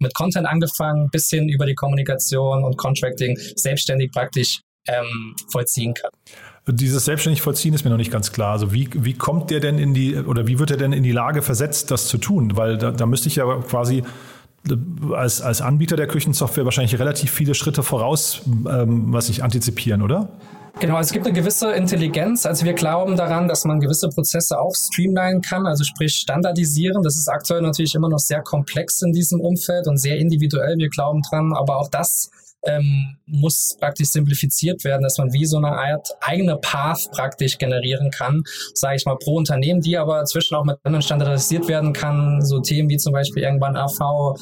mit 0.00 0.14
Content 0.14 0.46
angefangen 0.46 1.08
bis 1.10 1.28
hin 1.28 1.48
über 1.48 1.66
die 1.66 1.74
Kommunikation 1.74 2.64
und 2.64 2.76
Contracting 2.76 3.38
selbstständig 3.56 4.12
praktisch 4.12 4.60
ähm, 4.88 5.34
vollziehen 5.50 5.94
kann. 5.94 6.10
Dieses 6.66 7.04
selbstständig 7.04 7.42
vollziehen 7.42 7.74
ist 7.74 7.84
mir 7.84 7.90
noch 7.90 7.96
nicht 7.96 8.12
ganz 8.12 8.32
klar. 8.32 8.52
Also 8.52 8.72
wie, 8.72 8.88
wie 8.94 9.14
kommt 9.14 9.50
der 9.50 9.60
denn 9.60 9.78
in 9.78 9.94
die 9.94 10.16
oder 10.16 10.46
wie 10.46 10.58
wird 10.58 10.70
er 10.70 10.76
denn 10.76 10.92
in 10.92 11.02
die 11.02 11.12
Lage 11.12 11.42
versetzt, 11.42 11.90
das 11.90 12.06
zu 12.06 12.18
tun? 12.18 12.56
Weil 12.56 12.78
da, 12.78 12.90
da 12.90 13.06
müsste 13.06 13.28
ich 13.28 13.36
ja 13.36 13.44
quasi 13.60 14.02
als, 15.12 15.40
als 15.40 15.62
Anbieter 15.62 15.96
der 15.96 16.06
Küchensoftware 16.06 16.64
wahrscheinlich 16.64 16.98
relativ 16.98 17.30
viele 17.30 17.54
Schritte 17.54 17.82
voraus, 17.82 18.42
ähm, 18.46 19.12
was 19.12 19.28
ich 19.28 19.42
antizipieren, 19.42 20.02
oder? 20.02 20.28
Genau, 20.80 20.96
also 20.96 21.08
es 21.08 21.12
gibt 21.12 21.26
eine 21.26 21.34
gewisse 21.34 21.72
Intelligenz. 21.72 22.46
Also 22.46 22.64
wir 22.64 22.72
glauben 22.72 23.14
daran, 23.14 23.48
dass 23.48 23.66
man 23.66 23.80
gewisse 23.80 24.08
Prozesse 24.08 24.58
auch 24.58 24.72
streamlinen 24.74 25.42
kann, 25.42 25.66
also 25.66 25.84
sprich 25.84 26.14
standardisieren. 26.14 27.02
Das 27.02 27.18
ist 27.18 27.28
aktuell 27.28 27.60
natürlich 27.60 27.94
immer 27.94 28.08
noch 28.08 28.18
sehr 28.18 28.40
komplex 28.40 29.02
in 29.02 29.12
diesem 29.12 29.42
Umfeld 29.42 29.86
und 29.88 29.98
sehr 29.98 30.16
individuell. 30.16 30.78
Wir 30.78 30.88
glauben 30.88 31.20
dran, 31.20 31.52
aber 31.52 31.76
auch 31.76 31.88
das 31.90 32.30
ähm, 32.64 33.16
muss 33.26 33.76
praktisch 33.78 34.08
simplifiziert 34.08 34.84
werden, 34.84 35.02
dass 35.02 35.18
man 35.18 35.32
wie 35.32 35.46
so 35.46 35.56
eine 35.56 35.72
Art 35.72 36.08
eigene 36.20 36.56
Path 36.56 37.08
praktisch 37.12 37.58
generieren 37.58 38.10
kann, 38.10 38.42
sage 38.74 38.96
ich 38.96 39.06
mal, 39.06 39.16
pro 39.16 39.36
Unternehmen, 39.36 39.80
die 39.80 39.96
aber 39.96 40.24
zwischen 40.24 40.54
auch 40.54 40.64
mit 40.64 40.76
anderen 40.82 41.02
standardisiert 41.02 41.68
werden 41.68 41.92
kann. 41.92 42.44
So 42.44 42.60
Themen 42.60 42.88
wie 42.88 42.96
zum 42.96 43.12
Beispiel 43.12 43.42
irgendwann 43.42 43.76
AV. 43.76 44.36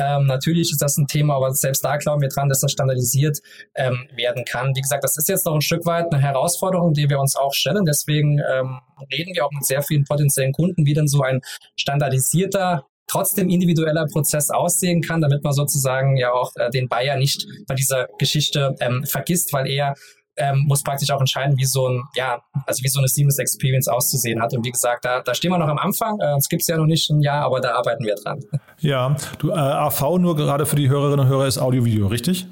Ähm, 0.00 0.26
natürlich 0.26 0.70
ist 0.70 0.82
das 0.82 0.96
ein 0.96 1.06
Thema, 1.06 1.36
aber 1.36 1.52
selbst 1.52 1.84
da 1.84 1.96
glauben 1.96 2.20
wir 2.20 2.28
dran, 2.28 2.48
dass 2.48 2.60
das 2.60 2.72
standardisiert 2.72 3.38
ähm, 3.74 4.06
werden 4.14 4.44
kann. 4.44 4.72
Wie 4.74 4.80
gesagt, 4.80 5.04
das 5.04 5.16
ist 5.16 5.28
jetzt 5.28 5.46
noch 5.46 5.54
ein 5.54 5.62
Stück 5.62 5.86
weit 5.86 6.12
eine 6.12 6.22
Herausforderung, 6.22 6.92
die 6.92 7.08
wir 7.08 7.18
uns 7.18 7.36
auch 7.36 7.52
stellen. 7.52 7.84
Deswegen 7.84 8.38
ähm, 8.38 8.80
reden 9.12 9.34
wir 9.34 9.44
auch 9.44 9.52
mit 9.52 9.64
sehr 9.64 9.82
vielen 9.82 10.04
potenziellen 10.04 10.52
Kunden, 10.52 10.86
wie 10.86 10.94
denn 10.94 11.08
so 11.08 11.22
ein 11.22 11.40
standardisierter 11.76 12.86
trotzdem 13.06 13.48
individueller 13.48 14.06
Prozess 14.06 14.50
aussehen 14.50 15.02
kann, 15.02 15.20
damit 15.20 15.44
man 15.44 15.52
sozusagen 15.52 16.16
ja 16.16 16.32
auch 16.32 16.50
äh, 16.56 16.70
den 16.70 16.88
Bayer 16.88 17.16
nicht 17.16 17.46
bei 17.66 17.74
dieser 17.74 18.06
Geschichte 18.18 18.74
ähm, 18.80 19.04
vergisst, 19.04 19.52
weil 19.52 19.68
er 19.68 19.94
ähm, 20.36 20.64
muss 20.66 20.82
praktisch 20.82 21.10
auch 21.10 21.20
entscheiden, 21.20 21.56
wie 21.58 21.64
so 21.64 21.88
ein, 21.88 22.02
ja, 22.16 22.40
also 22.66 22.82
wie 22.82 22.88
so 22.88 22.98
eine 22.98 23.08
Seamless 23.08 23.38
Experience 23.38 23.88
auszusehen 23.88 24.42
hat. 24.42 24.52
Und 24.52 24.64
wie 24.64 24.70
gesagt, 24.70 25.04
da, 25.04 25.20
da 25.20 25.34
stehen 25.34 25.50
wir 25.50 25.58
noch 25.58 25.68
am 25.68 25.78
Anfang. 25.78 26.18
Äh, 26.20 26.36
es 26.36 26.48
gibt 26.48 26.62
es 26.62 26.68
ja 26.68 26.76
noch 26.76 26.86
nicht 26.86 27.08
ein 27.10 27.20
Jahr, 27.20 27.44
aber 27.44 27.60
da 27.60 27.74
arbeiten 27.74 28.04
wir 28.04 28.14
dran. 28.16 28.40
Ja, 28.80 29.16
du, 29.38 29.50
äh, 29.50 29.54
AV 29.54 30.18
nur 30.18 30.36
gerade 30.36 30.66
für 30.66 30.76
die 30.76 30.88
Hörerinnen 30.88 31.20
und 31.20 31.28
Hörer 31.28 31.46
ist 31.46 31.58
Audio-Video, 31.58 32.08
richtig? 32.08 32.46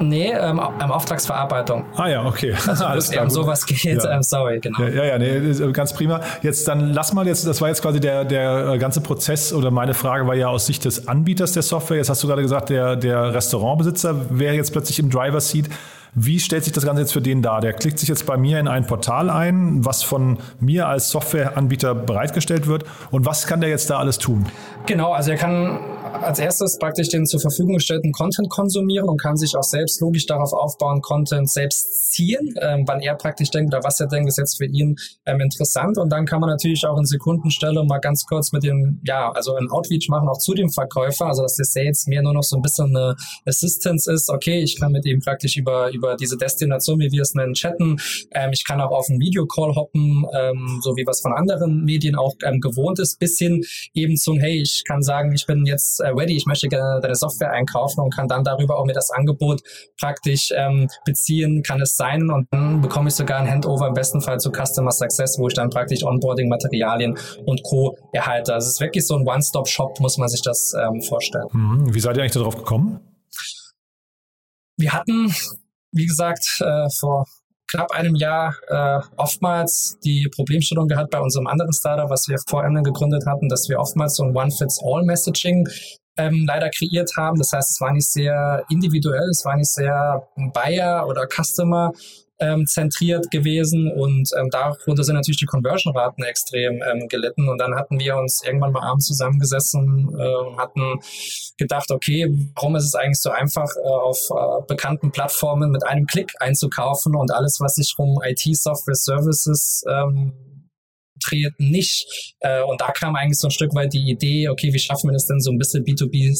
Nee, 0.00 0.32
ähm, 0.32 0.60
ähm, 0.82 0.90
Auftragsverarbeitung. 0.90 1.84
Ah 1.96 2.08
ja, 2.08 2.24
okay. 2.24 2.54
Also, 2.66 2.84
Alles 2.96 3.10
klar. 3.10 3.24
Um 3.24 3.30
sowas 3.30 3.64
geht, 3.66 3.82
ja. 3.84 4.10
ähm, 4.10 4.22
sorry, 4.22 4.60
genau. 4.60 4.80
Ja, 4.80 4.88
ja, 4.88 5.04
ja 5.04 5.18
nee, 5.18 5.72
ganz 5.72 5.92
prima. 5.92 6.20
Jetzt 6.42 6.68
dann 6.68 6.92
lass 6.92 7.12
mal 7.12 7.26
jetzt, 7.26 7.46
das 7.46 7.60
war 7.60 7.68
jetzt 7.68 7.82
quasi 7.82 8.00
der, 8.00 8.24
der 8.24 8.74
äh, 8.74 8.78
ganze 8.78 9.00
Prozess 9.00 9.52
oder 9.52 9.70
meine 9.70 9.94
Frage 9.94 10.26
war 10.26 10.34
ja 10.34 10.48
aus 10.48 10.66
Sicht 10.66 10.84
des 10.84 11.08
Anbieters 11.08 11.52
der 11.52 11.62
Software. 11.62 11.96
Jetzt 11.96 12.10
hast 12.10 12.22
du 12.22 12.28
gerade 12.28 12.42
gesagt, 12.42 12.70
der, 12.70 12.96
der 12.96 13.34
Restaurantbesitzer 13.34 14.38
wäre 14.38 14.54
jetzt 14.54 14.72
plötzlich 14.72 14.98
im 14.98 15.10
Driver-Seat. 15.10 15.68
Wie 16.18 16.40
stellt 16.40 16.64
sich 16.64 16.72
das 16.72 16.86
Ganze 16.86 17.02
jetzt 17.02 17.12
für 17.12 17.20
den 17.20 17.42
dar? 17.42 17.60
Der 17.60 17.74
klickt 17.74 17.98
sich 17.98 18.08
jetzt 18.08 18.24
bei 18.24 18.38
mir 18.38 18.58
in 18.58 18.68
ein 18.68 18.86
Portal 18.86 19.28
ein, 19.28 19.84
was 19.84 20.02
von 20.02 20.38
mir 20.60 20.88
als 20.88 21.10
Softwareanbieter 21.10 21.94
bereitgestellt 21.94 22.66
wird. 22.66 22.84
Und 23.10 23.26
was 23.26 23.46
kann 23.46 23.60
der 23.60 23.68
jetzt 23.68 23.90
da 23.90 23.98
alles 23.98 24.16
tun? 24.16 24.46
Genau, 24.86 25.12
also 25.12 25.32
er 25.32 25.36
kann 25.36 25.78
als 26.22 26.38
erstes 26.38 26.78
praktisch 26.78 27.08
den 27.08 27.26
zur 27.26 27.40
Verfügung 27.40 27.74
gestellten 27.74 28.12
Content 28.12 28.48
konsumieren 28.50 29.08
und 29.08 29.20
kann 29.20 29.36
sich 29.36 29.56
auch 29.56 29.62
selbst 29.62 30.00
logisch 30.00 30.26
darauf 30.26 30.52
aufbauen, 30.52 31.00
Content 31.00 31.50
selbst 31.50 32.12
ziehen, 32.12 32.54
ähm, 32.60 32.84
wann 32.86 33.00
er 33.00 33.14
praktisch 33.14 33.50
denkt 33.50 33.74
oder 33.74 33.84
was 33.84 34.00
er 34.00 34.06
denkt, 34.06 34.28
ist 34.28 34.38
jetzt 34.38 34.56
für 34.56 34.66
ihn 34.66 34.96
ähm, 35.26 35.40
interessant. 35.40 35.98
Und 35.98 36.10
dann 36.10 36.24
kann 36.24 36.40
man 36.40 36.50
natürlich 36.50 36.86
auch 36.86 36.98
in 36.98 37.04
Sekundenstelle 37.04 37.84
mal 37.84 37.98
ganz 37.98 38.24
kurz 38.26 38.52
mit 38.52 38.62
dem, 38.62 39.00
ja, 39.04 39.30
also 39.32 39.54
ein 39.54 39.70
Outreach 39.70 40.08
machen, 40.08 40.28
auch 40.28 40.38
zu 40.38 40.54
dem 40.54 40.70
Verkäufer, 40.70 41.26
also 41.26 41.42
dass 41.42 41.56
der 41.56 41.66
Sales 41.66 42.06
mehr 42.06 42.22
nur 42.22 42.32
noch 42.32 42.42
so 42.42 42.56
ein 42.56 42.62
bisschen 42.62 42.96
eine 42.96 43.16
Assistance 43.44 44.10
ist. 44.10 44.30
Okay, 44.30 44.60
ich 44.60 44.78
kann 44.78 44.92
mit 44.92 45.04
ihm 45.06 45.20
praktisch 45.20 45.56
über, 45.56 45.92
über 45.92 46.16
diese 46.16 46.36
Destination, 46.36 47.00
wie 47.00 47.10
wir 47.10 47.22
es 47.22 47.34
nennen, 47.34 47.54
chatten. 47.54 47.96
Ähm, 48.32 48.50
ich 48.52 48.64
kann 48.64 48.80
auch 48.80 48.90
auf 48.90 49.08
einen 49.08 49.20
Videocall 49.20 49.74
hoppen, 49.74 50.26
ähm, 50.34 50.80
so 50.82 50.96
wie 50.96 51.06
was 51.06 51.20
von 51.20 51.32
anderen 51.32 51.84
Medien 51.84 52.16
auch 52.16 52.34
ähm, 52.44 52.60
gewohnt 52.60 52.98
ist, 52.98 53.18
bis 53.18 53.38
hin 53.38 53.64
eben 53.94 54.16
zum, 54.16 54.38
hey, 54.38 54.60
ich 54.60 54.82
kann 54.86 55.02
sagen, 55.02 55.32
ich 55.32 55.46
bin 55.46 55.66
jetzt 55.66 56.00
ready, 56.10 56.36
ich 56.36 56.46
möchte 56.46 56.68
gerne 56.68 57.00
deine 57.00 57.14
Software 57.14 57.50
einkaufen 57.50 58.00
und 58.00 58.14
kann 58.14 58.28
dann 58.28 58.44
darüber 58.44 58.78
auch 58.78 58.84
mir 58.84 58.92
das 58.92 59.10
Angebot 59.10 59.62
praktisch 60.00 60.50
ähm, 60.54 60.88
beziehen, 61.04 61.62
kann 61.62 61.80
es 61.80 61.96
sein 61.96 62.30
und 62.30 62.48
dann 62.50 62.80
bekomme 62.80 63.08
ich 63.08 63.14
sogar 63.14 63.40
ein 63.40 63.50
Handover 63.50 63.88
im 63.88 63.94
besten 63.94 64.20
Fall 64.20 64.38
zu 64.38 64.50
Customer 64.50 64.90
Success, 64.90 65.38
wo 65.38 65.48
ich 65.48 65.54
dann 65.54 65.70
praktisch 65.70 66.04
Onboarding-Materialien 66.04 67.18
und 67.44 67.62
Co. 67.62 67.96
erhalte. 68.12 68.54
Also 68.54 68.66
es 68.66 68.74
ist 68.74 68.80
wirklich 68.80 69.06
so 69.06 69.16
ein 69.16 69.26
One-Stop-Shop, 69.26 70.00
muss 70.00 70.18
man 70.18 70.28
sich 70.28 70.42
das 70.42 70.72
ähm, 70.78 71.00
vorstellen. 71.02 71.46
Mhm. 71.52 71.94
Wie 71.94 72.00
seid 72.00 72.16
ihr 72.16 72.22
eigentlich 72.22 72.32
darauf 72.32 72.56
gekommen? 72.56 73.00
Wir 74.76 74.92
hatten, 74.92 75.32
wie 75.92 76.06
gesagt, 76.06 76.60
äh, 76.60 76.88
vor 76.98 77.24
knapp 77.68 77.90
einem 77.92 78.14
Jahr 78.14 78.54
äh, 78.68 79.00
oftmals 79.16 79.98
die 80.04 80.28
Problemstellung 80.34 80.88
gehabt 80.88 81.10
bei 81.10 81.20
unserem 81.20 81.46
anderen 81.46 81.72
Startup, 81.72 82.08
was 82.08 82.28
wir 82.28 82.38
vor 82.46 82.64
Ende 82.64 82.82
gegründet 82.82 83.24
hatten, 83.26 83.48
dass 83.48 83.68
wir 83.68 83.78
oftmals 83.78 84.16
so 84.16 84.24
ein 84.24 84.36
One-Fits-All-Messaging 84.36 85.68
ähm, 86.16 86.44
leider 86.46 86.70
kreiert 86.70 87.12
haben. 87.16 87.38
Das 87.38 87.52
heißt, 87.52 87.72
es 87.72 87.80
war 87.80 87.92
nicht 87.92 88.10
sehr 88.10 88.64
individuell, 88.70 89.28
es 89.30 89.44
war 89.44 89.56
nicht 89.56 89.70
sehr 89.70 90.26
Buyer 90.52 91.06
oder 91.06 91.26
Customer 91.26 91.92
ähm, 92.38 92.66
zentriert 92.66 93.30
gewesen 93.30 93.90
und 93.90 94.30
ähm, 94.38 94.50
darunter 94.50 95.04
sind 95.04 95.14
natürlich 95.14 95.38
die 95.38 95.46
Conversion-Raten 95.46 96.22
extrem 96.24 96.82
ähm, 96.82 97.08
gelitten. 97.08 97.48
Und 97.48 97.58
dann 97.58 97.74
hatten 97.74 97.98
wir 97.98 98.16
uns 98.16 98.42
irgendwann 98.44 98.72
mal 98.72 98.82
abends 98.82 99.06
zusammengesessen 99.06 100.08
äh, 100.18 100.36
und 100.46 100.58
hatten 100.58 101.00
gedacht, 101.56 101.90
okay, 101.90 102.28
warum 102.54 102.76
ist 102.76 102.84
es 102.84 102.94
eigentlich 102.94 103.20
so 103.20 103.30
einfach, 103.30 103.68
äh, 103.76 103.88
auf 103.88 104.18
äh, 104.30 104.66
bekannten 104.68 105.10
Plattformen 105.10 105.70
mit 105.70 105.86
einem 105.86 106.06
Klick 106.06 106.32
einzukaufen 106.40 107.14
und 107.14 107.32
alles, 107.32 107.58
was 107.60 107.76
sich 107.76 107.94
um 107.96 108.20
IT-Software-Services 108.22 109.84
ähm, 109.88 110.32
dreht, 111.26 111.58
nicht. 111.58 112.36
Äh, 112.40 112.62
und 112.62 112.80
da 112.80 112.92
kam 112.92 113.16
eigentlich 113.16 113.38
so 113.38 113.48
ein 113.48 113.52
Stück 113.52 113.74
weit 113.74 113.92
die 113.92 114.10
Idee, 114.10 114.48
okay, 114.48 114.72
wie 114.72 114.78
schaffen 114.78 115.08
wir 115.08 115.14
das 115.14 115.26
denn 115.26 115.40
so 115.40 115.50
ein 115.50 115.58
bisschen 115.58 115.84
B2B 115.84 116.34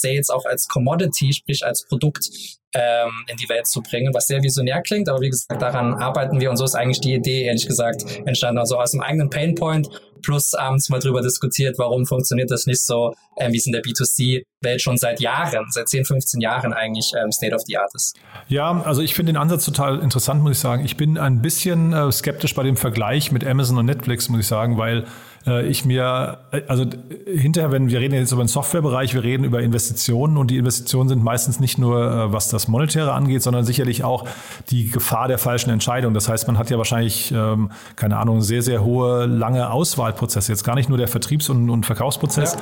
Sales 0.00 0.30
auch 0.30 0.44
als 0.44 0.68
Commodity, 0.68 1.32
sprich 1.32 1.64
als 1.64 1.86
Produkt 1.86 2.28
ähm, 2.74 3.10
in 3.28 3.36
die 3.36 3.48
Welt 3.48 3.66
zu 3.66 3.82
bringen, 3.82 4.14
was 4.14 4.26
sehr 4.26 4.42
visionär 4.42 4.80
klingt, 4.82 5.08
aber 5.08 5.20
wie 5.20 5.28
gesagt, 5.30 5.60
daran 5.60 5.94
arbeiten 5.94 6.40
wir 6.40 6.50
und 6.50 6.56
so 6.56 6.64
ist 6.64 6.74
eigentlich 6.74 7.00
die 7.00 7.14
Idee, 7.14 7.42
ehrlich 7.42 7.66
gesagt, 7.66 8.04
entstanden. 8.24 8.58
Also 8.58 8.78
aus 8.78 8.92
dem 8.92 9.02
eigenen 9.02 9.28
Painpoint 9.28 9.88
plus 10.22 10.54
abends 10.54 10.88
mal 10.88 11.00
drüber 11.00 11.20
diskutiert, 11.20 11.78
warum 11.78 12.06
funktioniert 12.06 12.50
das 12.50 12.66
nicht 12.66 12.82
so, 12.82 13.12
äh, 13.36 13.50
wie 13.52 13.56
es 13.56 13.66
in 13.66 13.72
der 13.72 13.82
B2C-Welt 13.82 14.80
schon 14.80 14.96
seit 14.96 15.20
Jahren, 15.20 15.66
seit 15.70 15.88
10, 15.88 16.04
15 16.04 16.40
Jahren 16.40 16.72
eigentlich 16.72 17.12
ähm, 17.20 17.32
State 17.32 17.54
of 17.54 17.62
the 17.66 17.76
Art 17.76 17.90
ist. 17.94 18.16
Ja, 18.48 18.80
also 18.82 19.02
ich 19.02 19.14
finde 19.14 19.32
den 19.32 19.36
Ansatz 19.36 19.64
total 19.64 19.98
interessant, 19.98 20.42
muss 20.42 20.52
ich 20.52 20.58
sagen. 20.58 20.84
Ich 20.84 20.96
bin 20.96 21.18
ein 21.18 21.42
bisschen 21.42 21.92
äh, 21.92 22.10
skeptisch 22.10 22.54
bei 22.54 22.62
dem 22.62 22.76
Vergleich 22.76 23.32
mit 23.32 23.44
Amazon 23.44 23.78
und 23.78 23.86
Netflix, 23.86 24.28
muss 24.28 24.40
ich 24.40 24.46
sagen, 24.46 24.78
weil 24.78 25.06
äh, 25.46 25.66
ich 25.66 25.84
mir, 25.84 26.38
äh, 26.52 26.62
also 26.68 26.84
hinterher, 27.26 27.72
wenn 27.72 27.88
wir 27.88 28.00
reden 28.00 28.14
jetzt 28.14 28.32
über 28.32 28.42
den 28.42 28.48
Softwarebereich, 28.48 29.14
wir 29.14 29.22
reden 29.22 29.44
über 29.44 29.60
Investitionen 29.60 30.36
und 30.36 30.50
die 30.50 30.58
Investitionen 30.58 31.08
sind 31.08 31.22
meistens 31.22 31.60
nicht 31.60 31.78
nur, 31.78 32.00
äh, 32.00 32.32
was 32.32 32.48
das 32.48 32.68
Monetäre 32.68 33.12
angeht, 33.12 33.42
sondern 33.42 33.64
sicherlich 33.64 34.04
auch 34.04 34.26
die 34.70 34.90
Gefahr 34.90 35.28
der 35.28 35.38
falschen 35.38 35.70
Entscheidung. 35.70 36.14
Das 36.14 36.28
heißt, 36.28 36.46
man 36.46 36.58
hat 36.58 36.70
ja 36.70 36.78
wahrscheinlich, 36.78 37.32
ähm, 37.32 37.70
keine 37.96 38.18
Ahnung, 38.18 38.42
sehr, 38.42 38.62
sehr 38.62 38.84
hohe, 38.84 39.26
lange 39.26 39.70
Auswahlprozesse. 39.70 40.52
Jetzt 40.52 40.64
gar 40.64 40.74
nicht 40.74 40.88
nur 40.88 40.98
der 40.98 41.08
Vertriebs- 41.08 41.48
und, 41.48 41.70
und 41.70 41.86
Verkaufsprozess. 41.86 42.54
Ja. 42.54 42.60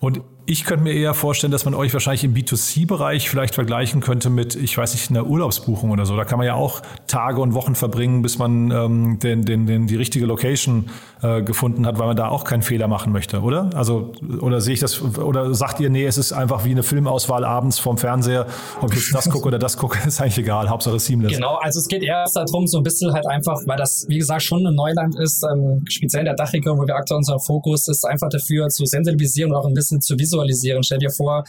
Und 0.00 0.22
ich 0.50 0.64
könnte 0.64 0.82
mir 0.82 0.92
eher 0.92 1.14
vorstellen, 1.14 1.52
dass 1.52 1.64
man 1.64 1.74
euch 1.74 1.92
wahrscheinlich 1.92 2.24
im 2.24 2.34
B2C-Bereich 2.34 3.30
vielleicht 3.30 3.54
vergleichen 3.54 4.00
könnte 4.00 4.30
mit, 4.30 4.56
ich 4.56 4.76
weiß 4.76 4.94
nicht, 4.94 5.08
einer 5.08 5.24
Urlaubsbuchung 5.24 5.92
oder 5.92 6.06
so. 6.06 6.16
Da 6.16 6.24
kann 6.24 6.38
man 6.38 6.46
ja 6.46 6.54
auch 6.54 6.82
Tage 7.06 7.40
und 7.40 7.54
Wochen 7.54 7.76
verbringen, 7.76 8.20
bis 8.20 8.38
man 8.38 8.72
ähm, 8.72 9.20
den, 9.20 9.44
den, 9.44 9.68
den, 9.68 9.86
die 9.86 9.94
richtige 9.94 10.26
Location 10.26 10.90
äh, 11.22 11.42
gefunden 11.42 11.86
hat, 11.86 12.00
weil 12.00 12.08
man 12.08 12.16
da 12.16 12.28
auch 12.28 12.42
keinen 12.42 12.62
Fehler 12.62 12.88
machen 12.88 13.12
möchte, 13.12 13.42
oder? 13.42 13.70
Also, 13.74 14.12
oder 14.40 14.60
sehe 14.60 14.74
ich 14.74 14.80
das, 14.80 15.00
oder 15.18 15.54
sagt 15.54 15.78
ihr, 15.78 15.88
nee, 15.88 16.04
es 16.04 16.18
ist 16.18 16.32
einfach 16.32 16.64
wie 16.64 16.72
eine 16.72 16.82
Filmauswahl 16.82 17.44
abends 17.44 17.78
vorm 17.78 17.96
Fernseher, 17.96 18.46
ob 18.80 18.92
ich 18.92 18.98
jetzt 18.98 19.14
das 19.14 19.30
gucke 19.30 19.46
oder 19.46 19.58
das 19.60 19.76
gucke, 19.76 19.98
ist 20.06 20.20
eigentlich 20.20 20.38
egal, 20.38 20.68
Hauptsache 20.68 20.98
seamless. 20.98 21.32
Genau, 21.32 21.58
also 21.62 21.78
es 21.78 21.86
geht 21.86 22.02
erst 22.02 22.34
darum, 22.34 22.66
so 22.66 22.78
ein 22.78 22.82
bisschen 22.82 23.12
halt 23.12 23.26
einfach, 23.28 23.60
weil 23.66 23.76
das, 23.76 24.04
wie 24.08 24.18
gesagt, 24.18 24.42
schon 24.42 24.66
ein 24.66 24.74
Neuland 24.74 25.16
ist, 25.16 25.44
ähm, 25.44 25.84
speziell 25.88 26.22
in 26.22 26.26
der 26.26 26.34
Dachregion, 26.34 26.76
wo 26.76 26.88
wir 26.88 26.96
aktuell 26.96 27.18
unser 27.18 27.38
Fokus 27.38 27.86
ist, 27.86 28.04
einfach 28.04 28.30
dafür 28.30 28.66
zu 28.66 28.84
sensibilisieren 28.84 29.52
und 29.52 29.56
auch 29.56 29.66
ein 29.66 29.74
bisschen 29.74 30.00
zu 30.00 30.18
visualisieren 30.18 30.39
visualisieren. 30.40 30.82
Stell 30.82 30.98
dir 30.98 31.10
vor, 31.10 31.44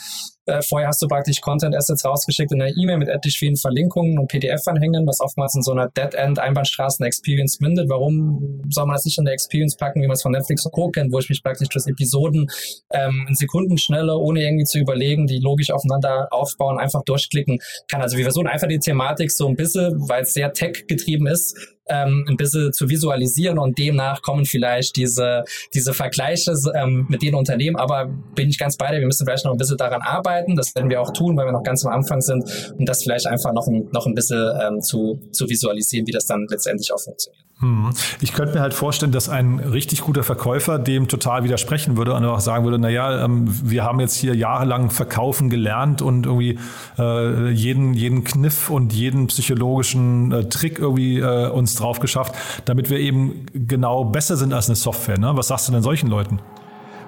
äh, 0.46 0.62
vorher 0.62 0.88
hast 0.88 1.02
du 1.02 1.08
praktisch 1.08 1.40
Content 1.42 1.76
Assets 1.76 2.04
rausgeschickt 2.04 2.52
in 2.52 2.62
einer 2.62 2.72
E-Mail 2.76 2.98
mit 2.98 3.10
etlich 3.10 3.38
vielen 3.38 3.56
Verlinkungen 3.56 4.18
und 4.18 4.28
PDF-Anhängen, 4.28 5.06
was 5.06 5.20
oftmals 5.20 5.56
in 5.56 5.62
so 5.62 5.72
einer 5.72 5.90
Dead-End-Einbahnstraßen-Experience 5.90 7.60
mündet. 7.60 7.90
Warum 7.90 8.62
soll 8.70 8.86
man 8.86 8.96
das 8.96 9.06
nicht 9.06 9.18
in 9.18 9.26
der 9.26 9.34
Experience 9.34 9.76
packen, 9.76 10.02
wie 10.02 10.08
man 10.08 10.16
es 10.16 10.22
von 10.24 10.32
Netflix 10.32 10.66
und 10.66 10.72
Co. 10.72 10.90
kennt, 10.90 11.14
wo 11.14 11.20
ich 11.20 11.30
mich 11.30 11.44
praktisch 11.44 11.70
durch 11.70 11.86
Episoden 11.86 12.48
ähm, 12.92 13.26
in 13.30 13.36
Sekundenschnelle, 13.36 14.18
ohne 14.18 14.44
irgendwie 14.44 14.66
zu 14.66 14.80
überlegen, 14.80 15.28
die 15.28 15.40
logisch 15.40 15.72
aufeinander 15.72 16.28
aufbauen, 16.32 16.80
einfach 16.80 17.04
durchklicken 17.04 17.60
kann. 17.90 18.02
Also 18.02 18.18
wir 18.18 18.24
versuchen 18.24 18.48
einfach 18.48 18.68
die 18.68 18.80
Thematik 18.80 19.32
so 19.32 19.48
ein 19.48 19.56
bisschen, 19.56 20.10
weil 20.10 20.24
es 20.24 20.34
sehr 20.34 20.54
tech-getrieben 20.54 21.28
ist, 21.28 21.56
ähm, 21.92 22.26
ein 22.30 22.38
bisschen 22.38 22.72
zu 22.74 22.90
visualisieren 22.90 23.60
und 23.60 23.78
demnach 23.78 24.22
kommen 24.22 24.46
vielleicht 24.46 24.96
diese, 24.96 25.44
diese 25.74 25.94
Vergleiche 25.94 26.54
ähm, 26.76 27.06
mit 27.10 27.22
den 27.22 27.36
Unternehmen. 27.36 27.76
Aber 27.76 28.06
bin 28.06 28.50
ich 28.50 28.58
ganz 28.58 28.78
bei 28.78 28.92
dir, 28.92 29.00
wir 29.00 29.08
müssen 29.08 29.26
vielleicht 29.26 29.46
noch 29.46 29.52
ein 29.52 29.58
bisschen 29.58 29.78
daran 29.78 30.02
arbeiten. 30.02 30.31
Das 30.56 30.76
werden 30.76 30.90
wir 30.90 31.02
auch 31.02 31.12
tun, 31.12 31.38
weil 31.38 31.46
wir 31.46 31.52
noch 31.52 31.64
ganz 31.64 31.86
am 31.86 31.92
Anfang 31.92 32.22
sind, 32.22 32.74
um 32.78 32.86
das 32.86 33.04
vielleicht 33.04 33.28
einfach 33.28 33.54
noch 33.54 33.68
ein, 33.68 33.88
noch 33.92 34.06
ein 34.06 34.16
bisschen 34.16 34.52
ähm, 34.62 34.82
zu, 34.82 35.20
zu 35.32 35.50
visualisieren, 35.50 36.08
wie 36.08 36.12
das 36.12 36.26
dann 36.26 36.48
letztendlich 36.50 36.92
auch 36.94 37.00
funktioniert. 37.00 37.46
Hm. 37.62 37.92
Ich 38.22 38.34
könnte 38.34 38.56
mir 38.56 38.62
halt 38.62 38.74
vorstellen, 38.74 39.12
dass 39.12 39.30
ein 39.30 39.60
richtig 39.60 40.02
guter 40.02 40.24
Verkäufer 40.24 40.80
dem 40.80 41.08
total 41.08 41.44
widersprechen 41.44 41.96
würde 41.96 42.14
und 42.16 42.26
auch 42.26 42.40
sagen 42.40 42.66
würde, 42.66 42.80
naja, 42.80 43.24
ähm, 43.24 43.46
wir 43.64 43.84
haben 43.84 44.00
jetzt 44.00 44.16
hier 44.16 44.36
jahrelang 44.36 44.90
verkaufen 44.90 45.52
gelernt 45.52 46.02
und 46.02 46.26
irgendwie 46.26 46.58
äh, 46.98 47.50
jeden, 47.52 47.94
jeden 47.94 48.24
Kniff 48.24 48.72
und 48.72 48.94
jeden 48.94 49.28
psychologischen 49.28 50.32
äh, 50.32 50.50
Trick 50.50 50.80
irgendwie 50.80 51.20
äh, 51.20 51.50
uns 51.50 51.76
drauf 51.76 52.00
geschafft, 52.00 52.34
damit 52.66 52.90
wir 52.90 52.98
eben 52.98 53.46
genau 53.54 54.06
besser 54.06 54.38
sind 54.38 54.54
als 54.54 54.68
eine 54.68 54.76
Software. 54.76 55.20
Ne? 55.20 55.32
Was 55.36 55.50
sagst 55.50 55.68
du 55.68 55.72
denn 55.72 55.84
solchen 55.84 56.10
Leuten? 56.10 56.40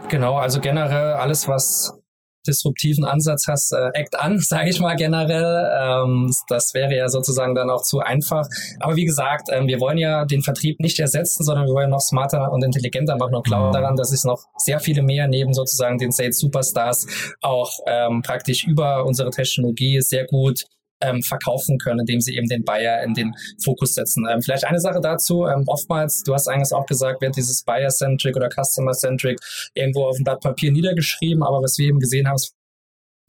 Genau, 0.09 0.35
also 0.35 0.59
generell 0.59 1.13
alles, 1.13 1.47
was 1.47 2.02
disruptiven 2.47 3.05
Ansatz 3.05 3.47
hast, 3.47 3.71
äh, 3.73 3.89
act 3.93 4.19
an, 4.19 4.39
sage 4.39 4.69
ich 4.69 4.79
mal 4.79 4.95
generell. 4.95 5.69
Ähm, 5.79 6.33
das 6.47 6.73
wäre 6.73 6.95
ja 6.95 7.09
sozusagen 7.09 7.55
dann 7.55 7.69
auch 7.69 7.83
zu 7.83 7.99
einfach. 7.99 8.47
Aber 8.79 8.95
wie 8.95 9.05
gesagt, 9.05 9.49
ähm, 9.51 9.67
wir 9.67 9.79
wollen 9.79 9.97
ja 9.97 10.25
den 10.25 10.41
Vertrieb 10.41 10.79
nicht 10.79 10.99
ersetzen, 10.99 11.43
sondern 11.43 11.65
wir 11.65 11.73
wollen 11.73 11.89
noch 11.89 12.01
smarter 12.01 12.51
und 12.51 12.63
intelligenter 12.63 13.15
machen 13.17 13.35
und 13.35 13.45
glauben 13.45 13.69
mhm. 13.69 13.73
daran, 13.73 13.95
dass 13.95 14.11
es 14.11 14.23
noch 14.23 14.43
sehr 14.57 14.79
viele 14.79 15.01
mehr 15.01 15.27
neben 15.27 15.53
sozusagen 15.53 15.97
den 15.97 16.11
Sales 16.11 16.39
Superstars 16.39 17.07
auch 17.41 17.71
ähm, 17.87 18.21
praktisch 18.21 18.65
über 18.65 19.05
unsere 19.05 19.29
Technologie 19.29 20.01
sehr 20.01 20.25
gut 20.25 20.65
ähm, 21.03 21.21
verkaufen 21.21 21.77
können, 21.77 21.99
indem 21.99 22.21
sie 22.21 22.35
eben 22.35 22.47
den 22.47 22.63
Buyer 22.63 23.03
in 23.03 23.13
den 23.13 23.33
Fokus 23.63 23.93
setzen. 23.93 24.25
Ähm, 24.29 24.41
vielleicht 24.41 24.65
eine 24.65 24.79
Sache 24.79 24.99
dazu, 25.01 25.45
ähm, 25.45 25.63
oftmals, 25.67 26.23
du 26.23 26.33
hast 26.33 26.47
eigentlich 26.47 26.73
auch 26.73 26.85
gesagt, 26.85 27.21
wird 27.21 27.35
dieses 27.35 27.63
Buyer-Centric 27.63 28.35
oder 28.35 28.49
Customer-Centric 28.49 29.39
irgendwo 29.73 30.05
auf 30.05 30.15
dem 30.15 30.23
Blatt 30.23 30.41
Papier 30.41 30.71
niedergeschrieben, 30.71 31.43
aber 31.43 31.61
was 31.61 31.77
wir 31.77 31.87
eben 31.87 31.99
gesehen 31.99 32.27
haben, 32.27 32.37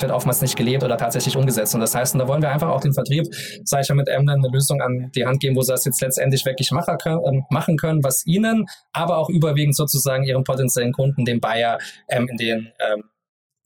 wird 0.00 0.10
oftmals 0.10 0.42
nicht 0.42 0.56
gelebt 0.56 0.82
oder 0.82 0.96
tatsächlich 0.96 1.36
umgesetzt. 1.36 1.74
Und 1.74 1.80
das 1.80 1.94
heißt, 1.94 2.14
und 2.14 2.18
da 2.18 2.26
wollen 2.26 2.42
wir 2.42 2.50
einfach 2.50 2.68
auch 2.68 2.80
den 2.80 2.92
Vertrieb, 2.92 3.26
sage 3.64 3.82
ich 3.82 3.88
ja 3.88 3.94
mit 3.94 4.08
Emden, 4.08 4.30
eine 4.30 4.48
Lösung 4.48 4.80
an 4.80 5.10
die 5.14 5.24
Hand 5.24 5.40
geben, 5.40 5.54
wo 5.54 5.62
sie 5.62 5.72
das 5.72 5.84
jetzt 5.84 6.00
letztendlich 6.00 6.44
wirklich 6.44 6.72
machen 6.72 6.98
können, 6.98 7.20
äh, 7.24 7.42
machen 7.50 7.76
können 7.76 8.02
was 8.02 8.26
ihnen, 8.26 8.66
aber 8.92 9.18
auch 9.18 9.28
überwiegend 9.28 9.76
sozusagen 9.76 10.24
ihren 10.24 10.42
potenziellen 10.42 10.92
Kunden, 10.92 11.24
dem 11.24 11.40
Buyer, 11.40 11.78
ähm, 12.08 12.28
in 12.28 12.36
den 12.36 12.72
ähm, 12.80 13.04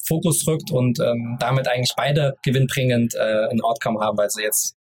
Fokus 0.08 0.46
rückt 0.46 0.70
und 0.70 0.98
ähm, 1.00 1.36
damit 1.38 1.68
eigentlich 1.68 1.92
beide 1.96 2.34
gewinnbringend 2.42 3.14
äh, 3.14 3.48
ein 3.50 3.60
Outcome 3.60 4.00
haben, 4.00 4.18
weil 4.18 4.30
sie 4.30 4.42
jetzt 4.42 4.78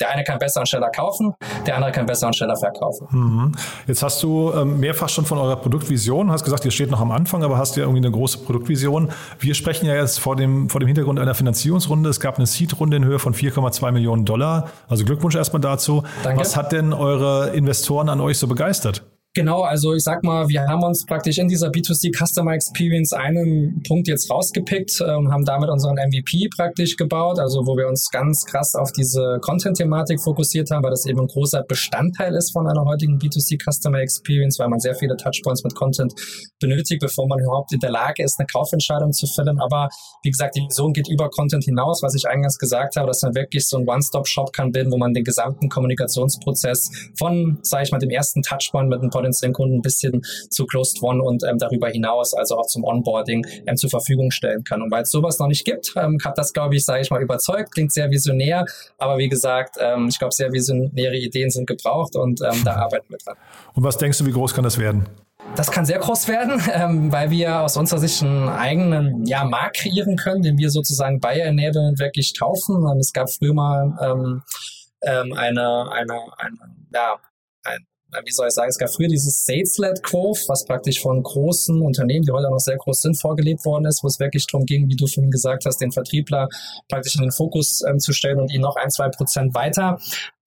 der 0.00 0.10
eine 0.10 0.24
kann 0.24 0.38
besser 0.38 0.60
und 0.60 0.66
schneller 0.66 0.90
kaufen, 0.90 1.34
der 1.66 1.76
andere 1.76 1.92
kann 1.92 2.06
besser 2.06 2.26
und 2.26 2.34
schneller 2.34 2.56
verkaufen. 2.56 3.06
Mhm. 3.10 3.52
Jetzt 3.86 4.02
hast 4.02 4.22
du 4.22 4.52
ähm, 4.52 4.80
mehrfach 4.80 5.08
schon 5.08 5.26
von 5.26 5.38
eurer 5.38 5.56
Produktvision, 5.56 6.30
hast 6.30 6.44
gesagt, 6.44 6.64
ihr 6.64 6.70
steht 6.70 6.90
noch 6.90 7.00
am 7.00 7.12
Anfang, 7.12 7.44
aber 7.44 7.58
hast 7.58 7.76
ja 7.76 7.82
irgendwie 7.82 7.98
eine 7.98 8.10
große 8.10 8.38
Produktvision. 8.38 9.10
Wir 9.38 9.54
sprechen 9.54 9.86
ja 9.86 9.94
jetzt 9.94 10.18
vor 10.18 10.36
dem, 10.36 10.70
vor 10.70 10.80
dem 10.80 10.86
Hintergrund 10.86 11.18
einer 11.18 11.34
Finanzierungsrunde. 11.34 12.08
Es 12.08 12.20
gab 12.20 12.38
eine 12.38 12.46
Seed-Runde 12.46 12.96
in 12.96 13.04
Höhe 13.04 13.18
von 13.18 13.34
4,2 13.34 13.92
Millionen 13.92 14.24
Dollar. 14.24 14.70
Also 14.88 15.04
Glückwunsch 15.04 15.34
erstmal 15.34 15.60
dazu. 15.60 16.02
Danke. 16.22 16.40
Was 16.40 16.56
hat 16.56 16.72
denn 16.72 16.92
eure 16.92 17.50
Investoren 17.50 18.08
an 18.08 18.20
euch 18.20 18.38
so 18.38 18.46
begeistert? 18.46 19.04
Genau, 19.32 19.62
also 19.62 19.94
ich 19.94 20.02
sag 20.02 20.24
mal, 20.24 20.48
wir 20.48 20.66
haben 20.66 20.82
uns 20.82 21.06
praktisch 21.06 21.38
in 21.38 21.46
dieser 21.46 21.68
B2C 21.68 22.10
Customer 22.10 22.52
Experience 22.52 23.12
einen 23.12 23.80
Punkt 23.86 24.08
jetzt 24.08 24.28
rausgepickt 24.28 25.00
und 25.00 25.08
ähm, 25.08 25.30
haben 25.30 25.44
damit 25.44 25.70
unseren 25.70 25.94
MVP 25.94 26.48
praktisch 26.56 26.96
gebaut, 26.96 27.38
also 27.38 27.64
wo 27.64 27.76
wir 27.76 27.86
uns 27.86 28.10
ganz 28.10 28.44
krass 28.44 28.74
auf 28.74 28.90
diese 28.90 29.38
Content-Thematik 29.40 30.20
fokussiert 30.20 30.72
haben, 30.72 30.82
weil 30.82 30.90
das 30.90 31.06
eben 31.06 31.20
ein 31.20 31.28
großer 31.28 31.62
Bestandteil 31.62 32.34
ist 32.34 32.50
von 32.50 32.66
einer 32.66 32.84
heutigen 32.84 33.18
B2C 33.18 33.56
Customer 33.62 34.00
Experience, 34.00 34.58
weil 34.58 34.68
man 34.68 34.80
sehr 34.80 34.96
viele 34.96 35.16
Touchpoints 35.16 35.62
mit 35.62 35.76
Content 35.76 36.12
benötigt, 36.58 37.00
bevor 37.00 37.28
man 37.28 37.38
überhaupt 37.38 37.72
in 37.72 37.78
der 37.78 37.92
Lage 37.92 38.24
ist, 38.24 38.40
eine 38.40 38.48
Kaufentscheidung 38.48 39.12
zu 39.12 39.28
fällen. 39.28 39.60
Aber 39.60 39.90
wie 40.24 40.30
gesagt, 40.30 40.56
die 40.56 40.62
Vision 40.62 40.92
geht 40.92 41.08
über 41.08 41.30
Content 41.30 41.62
hinaus, 41.62 42.02
was 42.02 42.16
ich 42.16 42.26
eingangs 42.26 42.58
gesagt 42.58 42.96
habe, 42.96 43.06
dass 43.06 43.22
man 43.22 43.36
wirklich 43.36 43.68
so 43.68 43.78
ein 43.78 43.88
One-Stop-Shop 43.88 44.52
kann 44.52 44.72
bilden, 44.72 44.90
wo 44.90 44.98
man 44.98 45.14
den 45.14 45.22
gesamten 45.22 45.68
Kommunikationsprozess 45.68 46.90
von, 47.16 47.60
sage 47.62 47.84
ich 47.84 47.92
mal, 47.92 47.98
dem 47.98 48.10
ersten 48.10 48.42
Touchpoint 48.42 48.88
mit 48.88 49.00
einem 49.00 49.10
potenziellen 49.20 49.52
Kunden 49.52 49.76
ein 49.76 49.82
bisschen 49.82 50.22
zu 50.50 50.66
Closed 50.66 51.02
One 51.02 51.22
und 51.22 51.44
ähm, 51.44 51.58
darüber 51.58 51.88
hinaus, 51.88 52.34
also 52.34 52.58
auch 52.58 52.66
zum 52.66 52.84
Onboarding, 52.84 53.46
ähm, 53.66 53.76
zur 53.76 53.90
Verfügung 53.90 54.30
stellen 54.30 54.64
kann. 54.64 54.82
Und 54.82 54.90
weil 54.90 55.02
es 55.02 55.10
sowas 55.10 55.38
noch 55.38 55.48
nicht 55.48 55.64
gibt, 55.64 55.92
ähm, 55.96 56.18
hat 56.24 56.38
das, 56.38 56.52
glaube 56.52 56.76
ich, 56.76 56.84
sage 56.84 57.02
ich 57.02 57.10
mal, 57.10 57.22
überzeugt, 57.22 57.72
klingt 57.72 57.92
sehr 57.92 58.10
visionär, 58.10 58.64
aber 58.98 59.18
wie 59.18 59.28
gesagt, 59.28 59.76
ähm, 59.78 60.08
ich 60.08 60.18
glaube, 60.18 60.34
sehr 60.34 60.52
visionäre 60.52 61.16
Ideen 61.16 61.50
sind 61.50 61.66
gebraucht 61.66 62.16
und 62.16 62.40
ähm, 62.40 62.62
da 62.64 62.76
arbeiten 62.76 63.06
wir 63.08 63.18
dran. 63.18 63.36
Und 63.74 63.84
was 63.84 63.96
denkst 63.98 64.18
du, 64.18 64.26
wie 64.26 64.32
groß 64.32 64.54
kann 64.54 64.64
das 64.64 64.78
werden? 64.78 65.06
Das 65.56 65.70
kann 65.70 65.84
sehr 65.84 65.98
groß 65.98 66.28
werden, 66.28 66.60
ähm, 66.72 67.12
weil 67.12 67.30
wir 67.30 67.60
aus 67.60 67.76
unserer 67.76 67.98
Sicht 67.98 68.22
einen 68.22 68.48
eigenen 68.48 69.26
ja, 69.26 69.44
Markt 69.44 69.78
kreieren 69.78 70.16
können, 70.16 70.42
den 70.42 70.58
wir 70.58 70.70
sozusagen 70.70 71.20
Buyer 71.20 71.46
enablen 71.46 71.98
wirklich 71.98 72.38
kaufen. 72.38 72.86
Es 72.98 73.12
gab 73.12 73.30
früher 73.30 73.54
mal 73.54 73.96
ähm, 74.00 74.42
ähm, 75.02 75.32
eine, 75.32 75.90
eine, 75.90 76.20
eine, 76.38 76.56
ja, 76.94 77.16
ein, 77.64 77.86
wie 78.24 78.30
soll 78.32 78.48
ich 78.48 78.54
sagen, 78.54 78.68
es 78.68 78.78
gab 78.78 78.90
früher 78.90 79.08
dieses 79.08 79.44
Sales-led 79.44 80.02
Growth, 80.02 80.44
was 80.48 80.64
praktisch 80.64 81.00
von 81.00 81.22
großen 81.22 81.80
Unternehmen, 81.80 82.24
die 82.24 82.32
heute 82.32 82.50
noch 82.50 82.58
sehr 82.58 82.76
groß 82.76 83.00
sind, 83.00 83.20
vorgelebt 83.20 83.64
worden 83.64 83.86
ist, 83.86 84.02
wo 84.02 84.08
es 84.08 84.18
wirklich 84.18 84.46
darum 84.46 84.66
ging, 84.66 84.88
wie 84.88 84.96
du 84.96 85.06
vorhin 85.06 85.30
gesagt 85.30 85.64
hast, 85.64 85.78
den 85.78 85.92
Vertriebler 85.92 86.48
praktisch 86.88 87.14
in 87.16 87.22
den 87.22 87.32
Fokus 87.32 87.82
ähm, 87.88 87.98
zu 87.98 88.12
stellen 88.12 88.40
und 88.40 88.52
ihn 88.52 88.60
noch 88.60 88.76
ein, 88.76 88.90
zwei 88.90 89.08
Prozent 89.08 89.54
weiter 89.54 89.98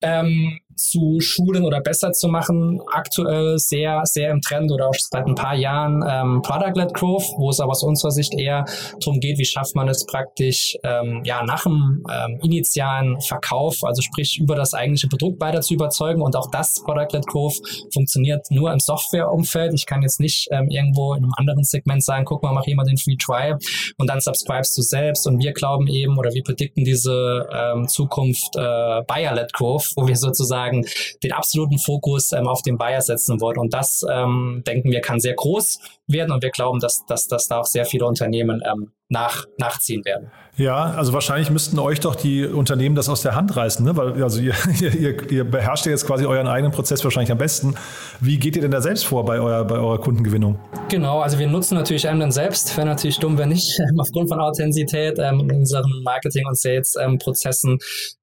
ähm, 0.04 0.60
zu 0.76 1.20
schulen 1.20 1.64
oder 1.64 1.80
besser 1.80 2.12
zu 2.12 2.28
machen. 2.28 2.80
Aktuell 2.92 3.58
sehr, 3.58 4.02
sehr 4.04 4.30
im 4.30 4.40
Trend 4.40 4.70
oder 4.72 4.88
auch 4.88 4.94
seit 4.94 5.26
ein 5.26 5.34
paar 5.34 5.54
Jahren 5.54 6.04
ähm, 6.08 6.42
Product-led 6.42 6.94
Growth, 6.94 7.24
wo 7.38 7.50
es 7.50 7.60
aber 7.60 7.72
aus 7.72 7.82
unserer 7.82 8.10
Sicht 8.10 8.34
eher 8.34 8.64
darum 9.00 9.20
geht, 9.20 9.38
wie 9.38 9.44
schafft 9.44 9.74
man 9.74 9.88
es 9.88 10.06
praktisch 10.06 10.76
ähm, 10.82 11.22
ja 11.24 11.44
nach 11.44 11.64
dem 11.64 12.04
ähm, 12.10 12.38
initialen 12.42 13.20
Verkauf, 13.20 13.82
also 13.82 14.02
sprich 14.02 14.38
über 14.40 14.54
das 14.54 14.74
eigentliche 14.74 15.08
Produkt 15.08 15.40
weiter 15.40 15.60
zu 15.60 15.74
überzeugen. 15.74 16.22
Und 16.22 16.36
auch 16.36 16.50
das 16.50 16.82
Product-led 16.84 17.26
Growth 17.26 17.60
funktioniert 17.92 18.46
nur 18.50 18.72
im 18.72 18.80
Software-Umfeld. 18.80 19.74
Ich 19.74 19.86
kann 19.86 20.02
jetzt 20.02 20.20
nicht 20.20 20.48
ähm, 20.50 20.68
irgendwo 20.68 21.14
in 21.14 21.24
einem 21.24 21.32
anderen 21.36 21.64
Segment 21.64 22.04
sagen, 22.04 22.24
guck 22.24 22.42
mal, 22.42 22.52
mach 22.52 22.66
jemand 22.66 22.88
den 22.88 22.98
Free 22.98 23.16
Trial 23.16 23.58
und 23.98 24.08
dann 24.08 24.20
subscribest 24.20 24.76
du 24.76 24.82
selbst. 24.82 25.26
Und 25.26 25.42
wir 25.42 25.52
glauben 25.52 25.86
eben 25.86 26.18
oder 26.18 26.32
wir 26.32 26.42
predikten 26.42 26.84
diese 26.84 27.48
ähm, 27.52 27.88
Zukunft 27.88 28.56
äh, 28.56 29.02
Buyer-led 29.06 29.52
Growth, 29.52 29.92
wo 29.96 30.06
wir 30.06 30.16
sozusagen 30.16 30.63
sozusagen 30.64 30.84
den 31.22 31.32
absoluten 31.32 31.78
Fokus 31.78 32.32
ähm, 32.32 32.48
auf 32.48 32.62
den 32.62 32.78
Buyer 32.78 33.00
setzen 33.00 33.40
wollen. 33.40 33.58
Und 33.58 33.74
das, 33.74 34.04
ähm, 34.10 34.62
denken 34.66 34.90
wir, 34.90 35.00
kann 35.00 35.20
sehr 35.20 35.34
groß 35.34 35.78
werden 36.06 36.32
und 36.32 36.42
wir 36.42 36.50
glauben, 36.50 36.80
dass, 36.80 37.04
dass, 37.06 37.26
dass 37.28 37.48
da 37.48 37.60
auch 37.60 37.66
sehr 37.66 37.84
viele 37.84 38.06
Unternehmen 38.06 38.62
ähm, 38.64 38.92
nach, 39.08 39.44
nachziehen 39.58 40.04
werden. 40.04 40.30
Ja, 40.56 40.84
also 40.84 41.12
wahrscheinlich 41.12 41.50
müssten 41.50 41.80
euch 41.80 41.98
doch 41.98 42.14
die 42.14 42.44
Unternehmen 42.46 42.94
das 42.94 43.08
aus 43.08 43.22
der 43.22 43.34
Hand 43.34 43.56
reißen, 43.56 43.84
ne? 43.84 43.96
weil 43.96 44.22
also 44.22 44.40
ihr, 44.40 44.54
ihr, 44.80 45.30
ihr 45.30 45.44
beherrscht 45.44 45.84
ja 45.86 45.90
jetzt 45.90 46.06
quasi 46.06 46.26
euren 46.26 46.46
eigenen 46.46 46.72
Prozess 46.72 47.02
wahrscheinlich 47.02 47.32
am 47.32 47.38
besten. 47.38 47.74
Wie 48.20 48.38
geht 48.38 48.54
ihr 48.54 48.62
denn 48.62 48.70
da 48.70 48.80
selbst 48.80 49.04
vor 49.04 49.24
bei, 49.24 49.40
euer, 49.40 49.64
bei 49.64 49.76
eurer 49.76 49.98
Kundengewinnung? 49.98 50.58
Genau, 50.88 51.20
also 51.20 51.40
wir 51.40 51.48
nutzen 51.48 51.74
natürlich 51.74 52.04
Emden 52.04 52.30
selbst, 52.30 52.76
wäre 52.76 52.86
natürlich 52.86 53.18
dumm, 53.18 53.36
wenn 53.36 53.48
nicht, 53.48 53.80
aufgrund 53.98 54.28
von 54.28 54.40
Authentizität 54.40 55.18
ähm, 55.18 55.40
in 55.40 55.56
unseren 55.56 55.90
Marketing- 56.04 56.46
und 56.46 56.56
Sales-Prozessen. 56.56 57.78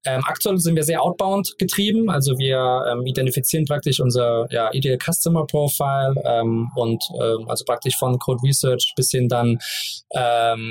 Ähm, 0.06 0.22
aktuell 0.26 0.56
sind 0.58 0.74
wir 0.74 0.84
sehr 0.84 1.02
outbound 1.02 1.54
getrieben, 1.58 2.08
also 2.08 2.38
wir 2.38 2.82
ähm, 2.90 3.04
identifizieren 3.04 3.66
praktisch 3.66 4.00
unser 4.00 4.46
ja, 4.50 4.70
Ideal 4.72 4.96
Customer 4.98 5.46
Profile 5.46 6.14
ähm, 6.24 6.70
und 6.76 7.04
ähm, 7.22 7.46
also 7.48 7.64
praktisch 7.66 7.96
von 7.98 8.18
Code 8.18 8.40
Research 8.42 8.94
bis 8.96 9.10
hin 9.10 9.28
dann 9.28 9.58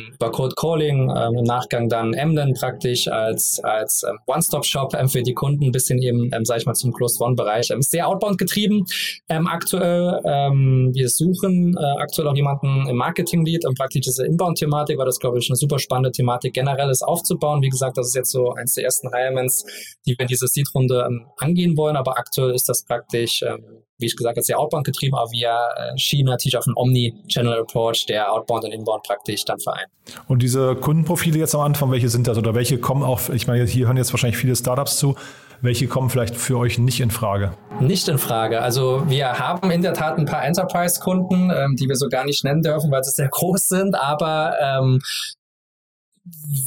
ähm, 0.08 0.13
über 0.13 0.31
Code 0.31 0.55
Calling, 0.55 1.10
ähm, 1.10 1.38
im 1.38 1.43
Nachgang 1.43 1.89
dann 1.89 2.13
Emden 2.13 2.53
praktisch 2.53 3.08
als, 3.08 3.60
als 3.63 4.03
ähm, 4.08 4.17
One-Stop-Shop 4.27 4.93
ähm, 4.96 5.10
für 5.10 5.22
die 5.22 5.34
Kunden 5.34 5.72
bis 5.72 5.88
hin 5.88 6.01
eben, 6.01 6.29
ähm, 6.34 6.46
sag 6.46 6.58
ich 6.58 6.65
mal, 6.65 6.74
zum 6.74 6.93
Closed-One-Bereich. 6.93 7.72
Ähm, 7.72 7.81
sehr 7.81 8.08
outbound 8.08 8.38
getrieben 8.38 8.86
ähm, 9.29 9.48
aktuell. 9.48 9.81
Wir 9.81 11.10
suchen 11.10 11.75
äh, 11.77 12.01
aktuell 12.01 12.27
auch 12.27 12.36
jemanden 12.36 12.88
im 12.88 12.96
Marketing-Lead, 12.96 13.65
um 13.65 13.74
praktisch 13.74 14.01
diese 14.01 14.25
Inbound-Thematik, 14.25 14.98
weil 14.98 15.05
das, 15.05 15.20
glaube 15.20 15.39
ich, 15.39 15.50
eine 15.50 15.55
super 15.55 15.79
spannende 15.79 16.12
Thematik 16.12 16.53
generell 16.53 16.89
ist, 16.89 17.01
aufzubauen. 17.01 17.62
Wie 17.62 17.70
gesagt, 17.70 17.98
das 17.98 18.08
ist 18.08 18.15
jetzt 18.15 18.31
so 18.31 18.53
eins 18.53 18.74
der 18.74 18.86
ersten 18.86 19.10
Hirements, 19.13 19.65
die 20.05 20.12
wir 20.12 20.22
in 20.22 20.27
dieser 20.27 20.48
Seed-Runde 20.48 21.08
angehen 21.38 21.77
wollen, 21.77 21.96
aber 21.96 22.17
aktuell 22.17 22.51
ist 22.51 22.70
das 22.70 22.84
praktisch 22.84 23.43
wie 24.01 24.08
ich 24.08 24.15
gesagt 24.15 24.38
habe, 24.38 24.43
sehr 24.43 24.60
outbound 24.60 24.86
getrieben, 24.86 25.15
aber 25.15 25.31
wir 25.31 25.50
äh, 25.50 25.98
schieben 25.98 26.29
natürlich 26.29 26.58
auf 26.58 26.67
einen 26.67 26.75
Omni-Channel 26.75 27.62
Approach, 27.62 28.05
der 28.08 28.31
outbound 28.34 28.65
und 28.65 28.72
inbound 28.72 29.03
praktisch 29.03 29.46
dann 29.46 29.60
vereint. 29.60 29.88
Und 30.27 30.41
diese 30.41 30.75
Kundenprofile 30.75 31.39
jetzt 31.39 31.55
am 31.55 31.62
Anfang, 31.62 31.91
welche 31.91 32.10
sind 32.10 32.27
das 32.27 32.38
oder 32.38 32.55
welche 32.55 32.79
kommen 32.79 33.03
auch, 33.03 33.29
ich 33.29 33.48
meine, 33.48 33.65
hier 33.65 33.88
hören 33.88 33.98
jetzt 33.98 34.12
wahrscheinlich 34.12 34.38
viele 34.38 34.55
Startups 34.55 34.98
zu, 34.98 35.15
welche 35.62 35.88
kommen 35.88 36.10
vielleicht 36.10 36.36
für 36.36 36.58
euch 36.58 36.79
nicht 36.79 37.00
in 37.00 37.12
Frage? 37.12 37.53
Nicht 37.79 38.08
in 38.08 38.17
Frage. 38.17 38.62
Also 38.62 39.03
wir 39.08 39.38
haben 39.38 39.70
in 39.70 39.84
der 39.84 39.93
Tat 39.93 40.17
ein 40.17 40.25
paar 40.25 40.43
Enterprise-Kunden, 40.43 41.51
ähm, 41.51 41.75
die 41.75 41.88
wir 41.88 41.96
so 41.96 42.10
gar 42.10 42.25
nicht 42.25 42.43
nennen 42.43 42.63
dürfen, 42.63 42.91
weil 42.91 43.03
sie 43.03 43.12
sehr 43.12 43.29
groß 43.31 43.67
sind, 43.67 43.96
aber 43.96 44.55
ähm, 44.60 45.00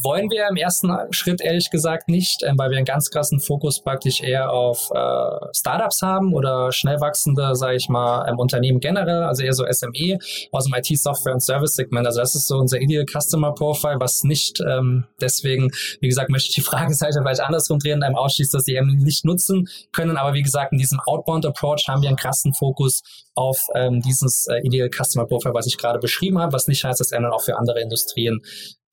wollen 0.02 0.30
wir 0.30 0.48
im 0.50 0.56
ersten 0.56 0.90
Schritt 1.10 1.40
ehrlich 1.40 1.70
gesagt 1.70 2.08
nicht, 2.08 2.42
ähm, 2.42 2.58
weil 2.58 2.70
wir 2.70 2.76
einen 2.76 2.84
ganz 2.84 3.10
krassen 3.10 3.38
Fokus 3.38 3.80
praktisch 3.80 4.20
eher 4.20 4.50
auf 4.50 4.90
äh, 4.92 5.46
Startups 5.54 6.02
haben 6.02 6.34
oder 6.34 6.72
schnell 6.72 7.00
wachsende, 7.00 7.54
sage 7.54 7.76
ich 7.76 7.88
mal, 7.88 8.28
ähm, 8.28 8.38
Unternehmen 8.38 8.80
generell, 8.80 9.22
also 9.22 9.44
eher 9.44 9.52
so 9.52 9.64
SME 9.70 10.18
aus 10.50 10.64
dem 10.64 10.74
IT-Software- 10.74 11.34
und 11.34 11.40
Service-Segment. 11.40 12.06
Also 12.06 12.20
das 12.20 12.34
ist 12.34 12.48
so 12.48 12.56
unser 12.56 12.80
Ideal 12.80 13.06
Customer 13.06 13.52
Profile, 13.52 14.00
was 14.00 14.24
nicht 14.24 14.60
ähm, 14.60 15.04
deswegen, 15.20 15.70
wie 16.00 16.08
gesagt, 16.08 16.30
möchte 16.30 16.48
ich 16.48 16.54
die 16.56 16.60
Frageseite 16.74 17.20
vielleicht 17.22 17.40
andersrum 17.40 17.78
drehen, 17.78 18.02
einem 18.02 18.16
ausschließt, 18.16 18.52
dass 18.52 18.64
sie 18.64 18.74
eben 18.74 18.96
nicht 18.96 19.24
nutzen 19.24 19.68
können. 19.92 20.16
Aber 20.16 20.34
wie 20.34 20.42
gesagt, 20.42 20.72
in 20.72 20.78
diesem 20.78 20.98
Outbound-Approach 20.98 21.84
haben 21.86 22.02
wir 22.02 22.08
einen 22.08 22.18
krassen 22.18 22.54
Fokus 22.54 23.02
auf 23.36 23.58
ähm, 23.74 24.00
dieses 24.00 24.48
äh, 24.48 24.60
Ideal 24.64 24.90
Customer 24.90 25.26
Profile, 25.26 25.54
was 25.54 25.66
ich 25.66 25.78
gerade 25.78 26.00
beschrieben 26.00 26.38
habe, 26.38 26.52
was 26.52 26.66
nicht 26.66 26.84
heißt, 26.84 26.98
dass 26.98 27.12
er 27.12 27.20
dann 27.20 27.32
auch 27.32 27.42
für 27.42 27.56
andere 27.56 27.80
Industrien 27.80 28.40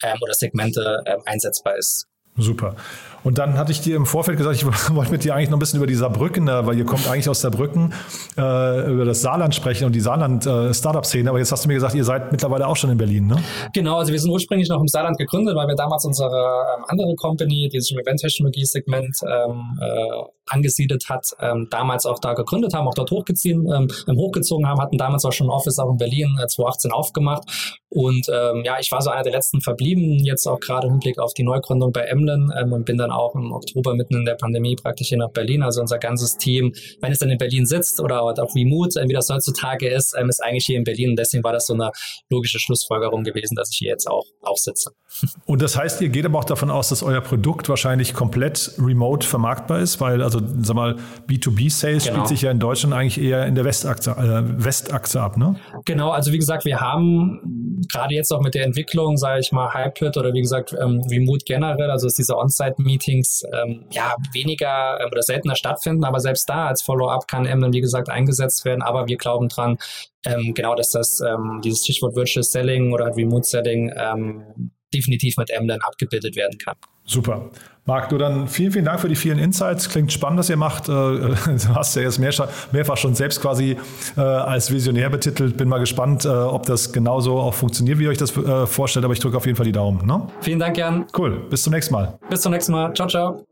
ähm, 0.04 0.18
oder 0.22 0.34
Segmente 0.34 1.04
ähm, 1.06 1.22
einsetzbar 1.26 1.78
ist. 1.78 2.08
Super. 2.38 2.76
Und 3.24 3.38
dann 3.38 3.58
hatte 3.58 3.72
ich 3.72 3.82
dir 3.82 3.96
im 3.96 4.06
Vorfeld 4.06 4.38
gesagt, 4.38 4.56
ich 4.56 4.66
wollte 4.96 5.12
mit 5.12 5.24
dir 5.24 5.36
eigentlich 5.36 5.50
noch 5.50 5.58
ein 5.58 5.60
bisschen 5.60 5.78
über 5.78 5.88
die 5.88 5.96
Saarbrücken, 5.96 6.48
weil 6.48 6.78
ihr 6.78 6.86
kommt 6.86 7.08
eigentlich 7.08 7.30
aus 7.30 7.42
Saarbrücken, 7.42 7.94
äh, 8.38 8.92
über 8.92 9.06
das 9.06 9.22
Saarland 9.22 9.54
sprechen 9.54 9.86
und 9.86 9.94
die 9.94 10.00
Saarland-Startup-Szene. 10.00 11.26
Äh, 11.26 11.30
Aber 11.30 11.40
jetzt 11.40 11.52
hast 11.52 11.66
du 11.66 11.68
mir 11.68 11.76
gesagt, 11.76 11.94
ihr 11.94 12.04
seid 12.04 12.32
mittlerweile 12.32 12.68
auch 12.68 12.76
schon 12.76 12.90
in 12.90 12.98
Berlin, 12.98 13.28
ne? 13.28 13.38
Genau, 13.74 13.98
also 13.98 14.12
wir 14.12 14.20
sind 14.20 14.32
ursprünglich 14.32 14.70
noch 14.70 14.80
im 14.80 14.88
Saarland 14.88 15.18
gegründet, 15.18 15.56
weil 15.56 15.68
wir 15.68 15.76
damals 15.76 16.06
unsere 16.06 16.30
ähm, 16.30 16.86
andere 16.88 17.16
Company, 17.16 17.70
die 17.72 17.80
sich 17.80 17.92
im 17.92 18.00
Event-Technologie-Segment 18.00 19.18
ähm, 19.24 19.80
äh, 19.80 20.24
angesiedelt 20.48 21.08
hat, 21.10 21.28
ähm, 21.40 21.68
damals 21.70 22.06
auch 22.06 22.20
da 22.20 22.34
gegründet 22.34 22.74
haben, 22.74 22.88
auch 22.88 22.94
dort 22.94 23.12
hochgezogen, 23.12 23.72
ähm, 23.72 24.18
hochgezogen 24.18 24.68
haben, 24.68 24.82
hatten 24.82 24.98
damals 24.98 25.26
auch 25.26 25.32
schon 25.32 25.48
ein 25.48 25.52
Office 25.52 25.80
auch 25.80 25.92
in 25.92 25.98
Berlin 25.98 26.38
äh, 26.42 26.48
2018 26.48 26.92
aufgemacht. 26.92 27.44
Und 27.90 28.28
ähm, 28.34 28.64
ja, 28.64 28.78
ich 28.80 28.92
war 28.92 29.02
so 29.02 29.10
einer 29.10 29.24
der 29.24 29.34
letzten 29.34 29.62
Verbliebenen, 29.62 30.20
jetzt 30.20 30.48
auch 30.48 30.60
gerade 30.60 30.88
im 30.88 30.94
Hinblick 30.94 31.20
auf 31.20 31.34
die 31.34 31.44
Neugründung 31.44 31.92
bei 31.92 32.02
Emden 32.32 32.52
ähm, 32.58 32.74
und 32.74 32.86
bin 32.86 32.98
dann 32.98 33.12
auch 33.12 33.36
im 33.36 33.52
Oktober 33.52 33.96
mitten 33.96 34.16
in 34.16 34.26
der 34.26 34.36
Pandemie 34.36 34.76
praktisch 34.76 35.10
hier 35.10 35.18
nach 35.18 35.32
Berlin. 35.32 35.64
Also 35.64 35.82
unser 35.82 35.98
ganzes 35.98 36.38
Team, 36.38 36.74
wenn 37.02 37.12
es 37.12 37.20
dann 37.20 37.30
in 37.30 37.38
Berlin 37.38 37.66
sitzt 37.66 38.00
oder 38.00 38.22
auch 38.22 38.56
remote, 38.56 39.00
äh, 39.00 39.08
wie 39.08 39.14
das 39.14 39.30
heutzutage 39.30 39.90
ist, 39.90 40.16
ähm, 40.18 40.30
ist 40.30 40.44
eigentlich 40.44 40.66
hier 40.66 40.78
in 40.78 40.84
Berlin. 40.84 41.12
Und 41.12 41.20
deswegen 41.20 41.44
war 41.44 41.54
das 41.54 41.68
so 41.68 41.74
eine 41.74 41.92
logische 42.30 42.60
Schlussfolgerung 42.60 43.24
gewesen, 43.24 43.56
dass 43.56 43.72
ich 43.72 43.78
hier 43.78 43.90
jetzt 43.90 44.08
auch, 44.08 44.26
auch 44.42 44.58
sitze. 44.58 44.92
Und 45.46 45.62
das 45.62 45.78
heißt, 45.78 46.02
ihr 46.02 46.10
geht 46.10 46.26
aber 46.26 46.40
auch 46.40 46.46
davon 46.46 46.70
aus, 46.70 46.90
dass 46.90 47.04
euer 47.04 47.22
Produkt 47.22 47.70
wahrscheinlich 47.70 48.14
komplett 48.14 48.74
remote 48.78 49.26
vermarktbar 49.28 49.80
ist, 49.80 50.00
weil 50.00 50.22
also 50.22 50.40
sag 50.62 50.76
mal, 50.76 50.96
B2B-Sales 51.28 52.04
genau. 52.04 52.16
spielt 52.16 52.28
sich 52.28 52.42
ja 52.42 52.52
in 52.52 52.60
Deutschland 52.60 52.94
eigentlich 52.94 53.22
eher 53.22 53.46
in 53.46 53.56
der 53.56 53.66
Westachse, 53.66 54.12
äh, 54.12 54.64
Westachse 54.64 55.22
ab, 55.22 55.38
ne? 55.38 55.56
Genau, 55.86 56.12
also 56.12 56.32
wie 56.32 56.38
gesagt, 56.38 56.66
wir 56.66 56.80
haben 56.80 57.82
gerade 57.92 58.14
jetzt 58.14 58.32
auch 58.32 58.42
mit 58.42 58.54
der 58.56 58.66
Entwicklung, 58.66 59.18
sage 59.18 59.40
ich 59.42 59.52
mal, 59.52 59.74
Hybrid 59.74 60.18
oder 60.18 60.34
wie 60.34 60.42
gesagt, 60.42 60.74
ähm, 60.74 61.02
Remote 61.10 61.44
generell, 61.46 61.90
also 61.90 62.08
dass 62.12 62.16
diese 62.18 62.38
On-Site-Meetings 62.38 63.44
ähm, 63.54 63.86
ja 63.92 64.16
weniger 64.34 65.00
äh, 65.00 65.06
oder 65.06 65.22
seltener 65.22 65.56
stattfinden, 65.56 66.04
aber 66.04 66.20
selbst 66.20 66.50
da 66.50 66.68
als 66.68 66.82
Follow-up 66.82 67.28
kann 67.28 67.46
M 67.46 67.62
dann, 67.62 67.74
wie 67.74 67.82
gesagt, 67.82 68.10
eingesetzt 68.10 68.66
werden. 68.66 68.82
Aber 68.82 69.08
wir 69.08 69.18
glauben 69.18 69.48
dran, 69.50 69.78
ähm, 70.26 70.54
genau, 70.54 70.76
dass 70.76 70.92
das 70.92 71.22
ähm, 71.22 71.62
dieses 71.64 71.84
Stichwort 71.84 72.16
Virtual 72.16 72.44
Selling 72.44 72.94
oder 72.94 73.16
Remote 73.16 73.48
Selling 73.48 73.92
ähm, 73.96 74.72
definitiv 74.94 75.38
mit 75.38 75.50
M 75.50 75.68
dann 75.68 75.80
abgebildet 75.82 76.36
werden 76.36 76.58
kann. 76.58 76.76
Super. 77.06 77.50
Marc, 77.86 78.10
du 78.10 78.18
dann 78.18 78.48
vielen, 78.48 78.72
vielen 78.72 78.86
Dank 78.86 79.00
für 79.00 79.10
die 79.10 79.16
vielen 79.16 79.40
Insights. 79.40 79.90
Klingt 79.90 80.14
spannend, 80.14 80.40
was 80.40 80.50
ihr 80.50 80.58
macht. 80.58 80.88
Äh, 80.88 80.92
du 80.92 81.36
hast 81.76 81.96
ja 81.96 82.04
jetzt 82.04 82.20
mehrfach 82.20 82.98
schon 82.98 83.16
selbst 83.16 83.42
quasi 83.42 83.76
äh, 84.16 84.22
als 84.22 84.72
Visionär 84.72 85.10
betitelt. 85.10 85.58
Bin 85.58 85.68
mal 85.68 85.80
gespannt, 85.80 86.26
äh, 86.26 86.30
ob 86.30 86.66
das 86.68 86.94
genauso 86.94 87.40
auch 87.40 87.54
funktioniert, 87.54 87.98
wie 87.98 88.04
ihr 88.04 88.10
euch 88.10 88.18
das 88.20 88.32
vorstellt. 88.32 89.04
Aber 89.04 89.14
ich 89.14 89.20
drücke 89.20 89.38
auf 89.38 89.46
jeden 89.46 89.56
Fall 89.56 89.66
die 89.66 89.72
Daumen. 89.72 90.06
Ne? 90.06 90.28
Vielen 90.42 90.60
Dank, 90.60 90.78
Jan. 90.78 91.06
Cool. 91.18 91.48
Bis 91.50 91.64
zum 91.64 91.74
nächsten 91.74 91.94
Mal. 91.94 92.20
Bis 92.30 92.42
zum 92.42 92.52
nächsten 92.52 92.72
Mal. 92.72 92.94
Ciao, 92.94 93.08
ciao. 93.08 93.46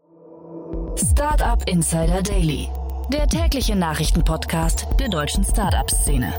Startup 0.95 1.67
Insider 1.67 2.21
Daily. 2.21 2.67
Der 3.11 3.27
tägliche 3.27 3.75
Nachrichtenpodcast 3.75 4.85
der 4.99 5.09
deutschen 5.09 5.43
Startup-Szene. 5.43 6.31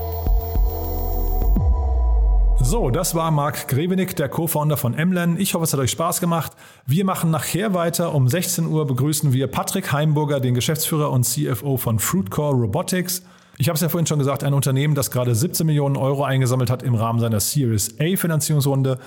So, 2.63 2.89
das 2.89 3.15
war 3.15 3.31
Marc 3.31 3.67
Grevenick, 3.67 4.15
der 4.15 4.29
Co-Founder 4.29 4.77
von 4.77 4.93
Emlen. 4.93 5.39
Ich 5.39 5.53
hoffe, 5.53 5.65
es 5.65 5.73
hat 5.73 5.79
euch 5.79 5.91
Spaß 5.91 6.21
gemacht. 6.21 6.53
Wir 6.85 7.03
machen 7.03 7.31
nachher 7.31 7.73
weiter. 7.73 8.13
Um 8.13 8.29
16 8.29 8.65
Uhr 8.67 8.87
begrüßen 8.87 9.33
wir 9.33 9.47
Patrick 9.47 9.91
Heimburger, 9.91 10.39
den 10.39 10.53
Geschäftsführer 10.53 11.11
und 11.11 11.25
CFO 11.25 11.77
von 11.77 11.99
Fruitcore 11.99 12.55
Robotics. 12.55 13.23
Ich 13.57 13.67
habe 13.67 13.75
es 13.75 13.81
ja 13.81 13.89
vorhin 13.89 14.07
schon 14.07 14.19
gesagt, 14.19 14.43
ein 14.43 14.53
Unternehmen, 14.53 14.95
das 14.95 15.11
gerade 15.11 15.35
17 15.35 15.65
Millionen 15.65 15.97
Euro 15.97 16.23
eingesammelt 16.23 16.69
hat 16.69 16.81
im 16.83 16.95
Rahmen 16.95 17.19
seiner 17.19 17.39
Series 17.39 17.95
A 17.99 18.15
Finanzierungsrunde. 18.15 18.99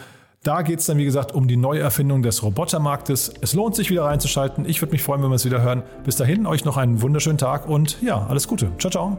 Da 0.42 0.60
geht 0.60 0.80
es 0.80 0.86
dann, 0.86 0.98
wie 0.98 1.04
gesagt, 1.06 1.32
um 1.32 1.48
die 1.48 1.56
Neuerfindung 1.56 2.22
des 2.22 2.42
Robotermarktes. 2.42 3.32
Es 3.40 3.54
lohnt 3.54 3.74
sich 3.76 3.88
wieder 3.88 4.04
reinzuschalten. 4.04 4.68
Ich 4.68 4.82
würde 4.82 4.92
mich 4.92 5.02
freuen, 5.02 5.22
wenn 5.22 5.30
wir 5.30 5.36
es 5.36 5.46
wieder 5.46 5.62
hören. 5.62 5.82
Bis 6.04 6.16
dahin, 6.16 6.46
euch 6.46 6.66
noch 6.66 6.76
einen 6.76 7.00
wunderschönen 7.00 7.38
Tag 7.38 7.66
und 7.66 8.02
ja, 8.02 8.26
alles 8.26 8.46
Gute. 8.46 8.70
Ciao, 8.78 8.90
ciao. 8.90 9.18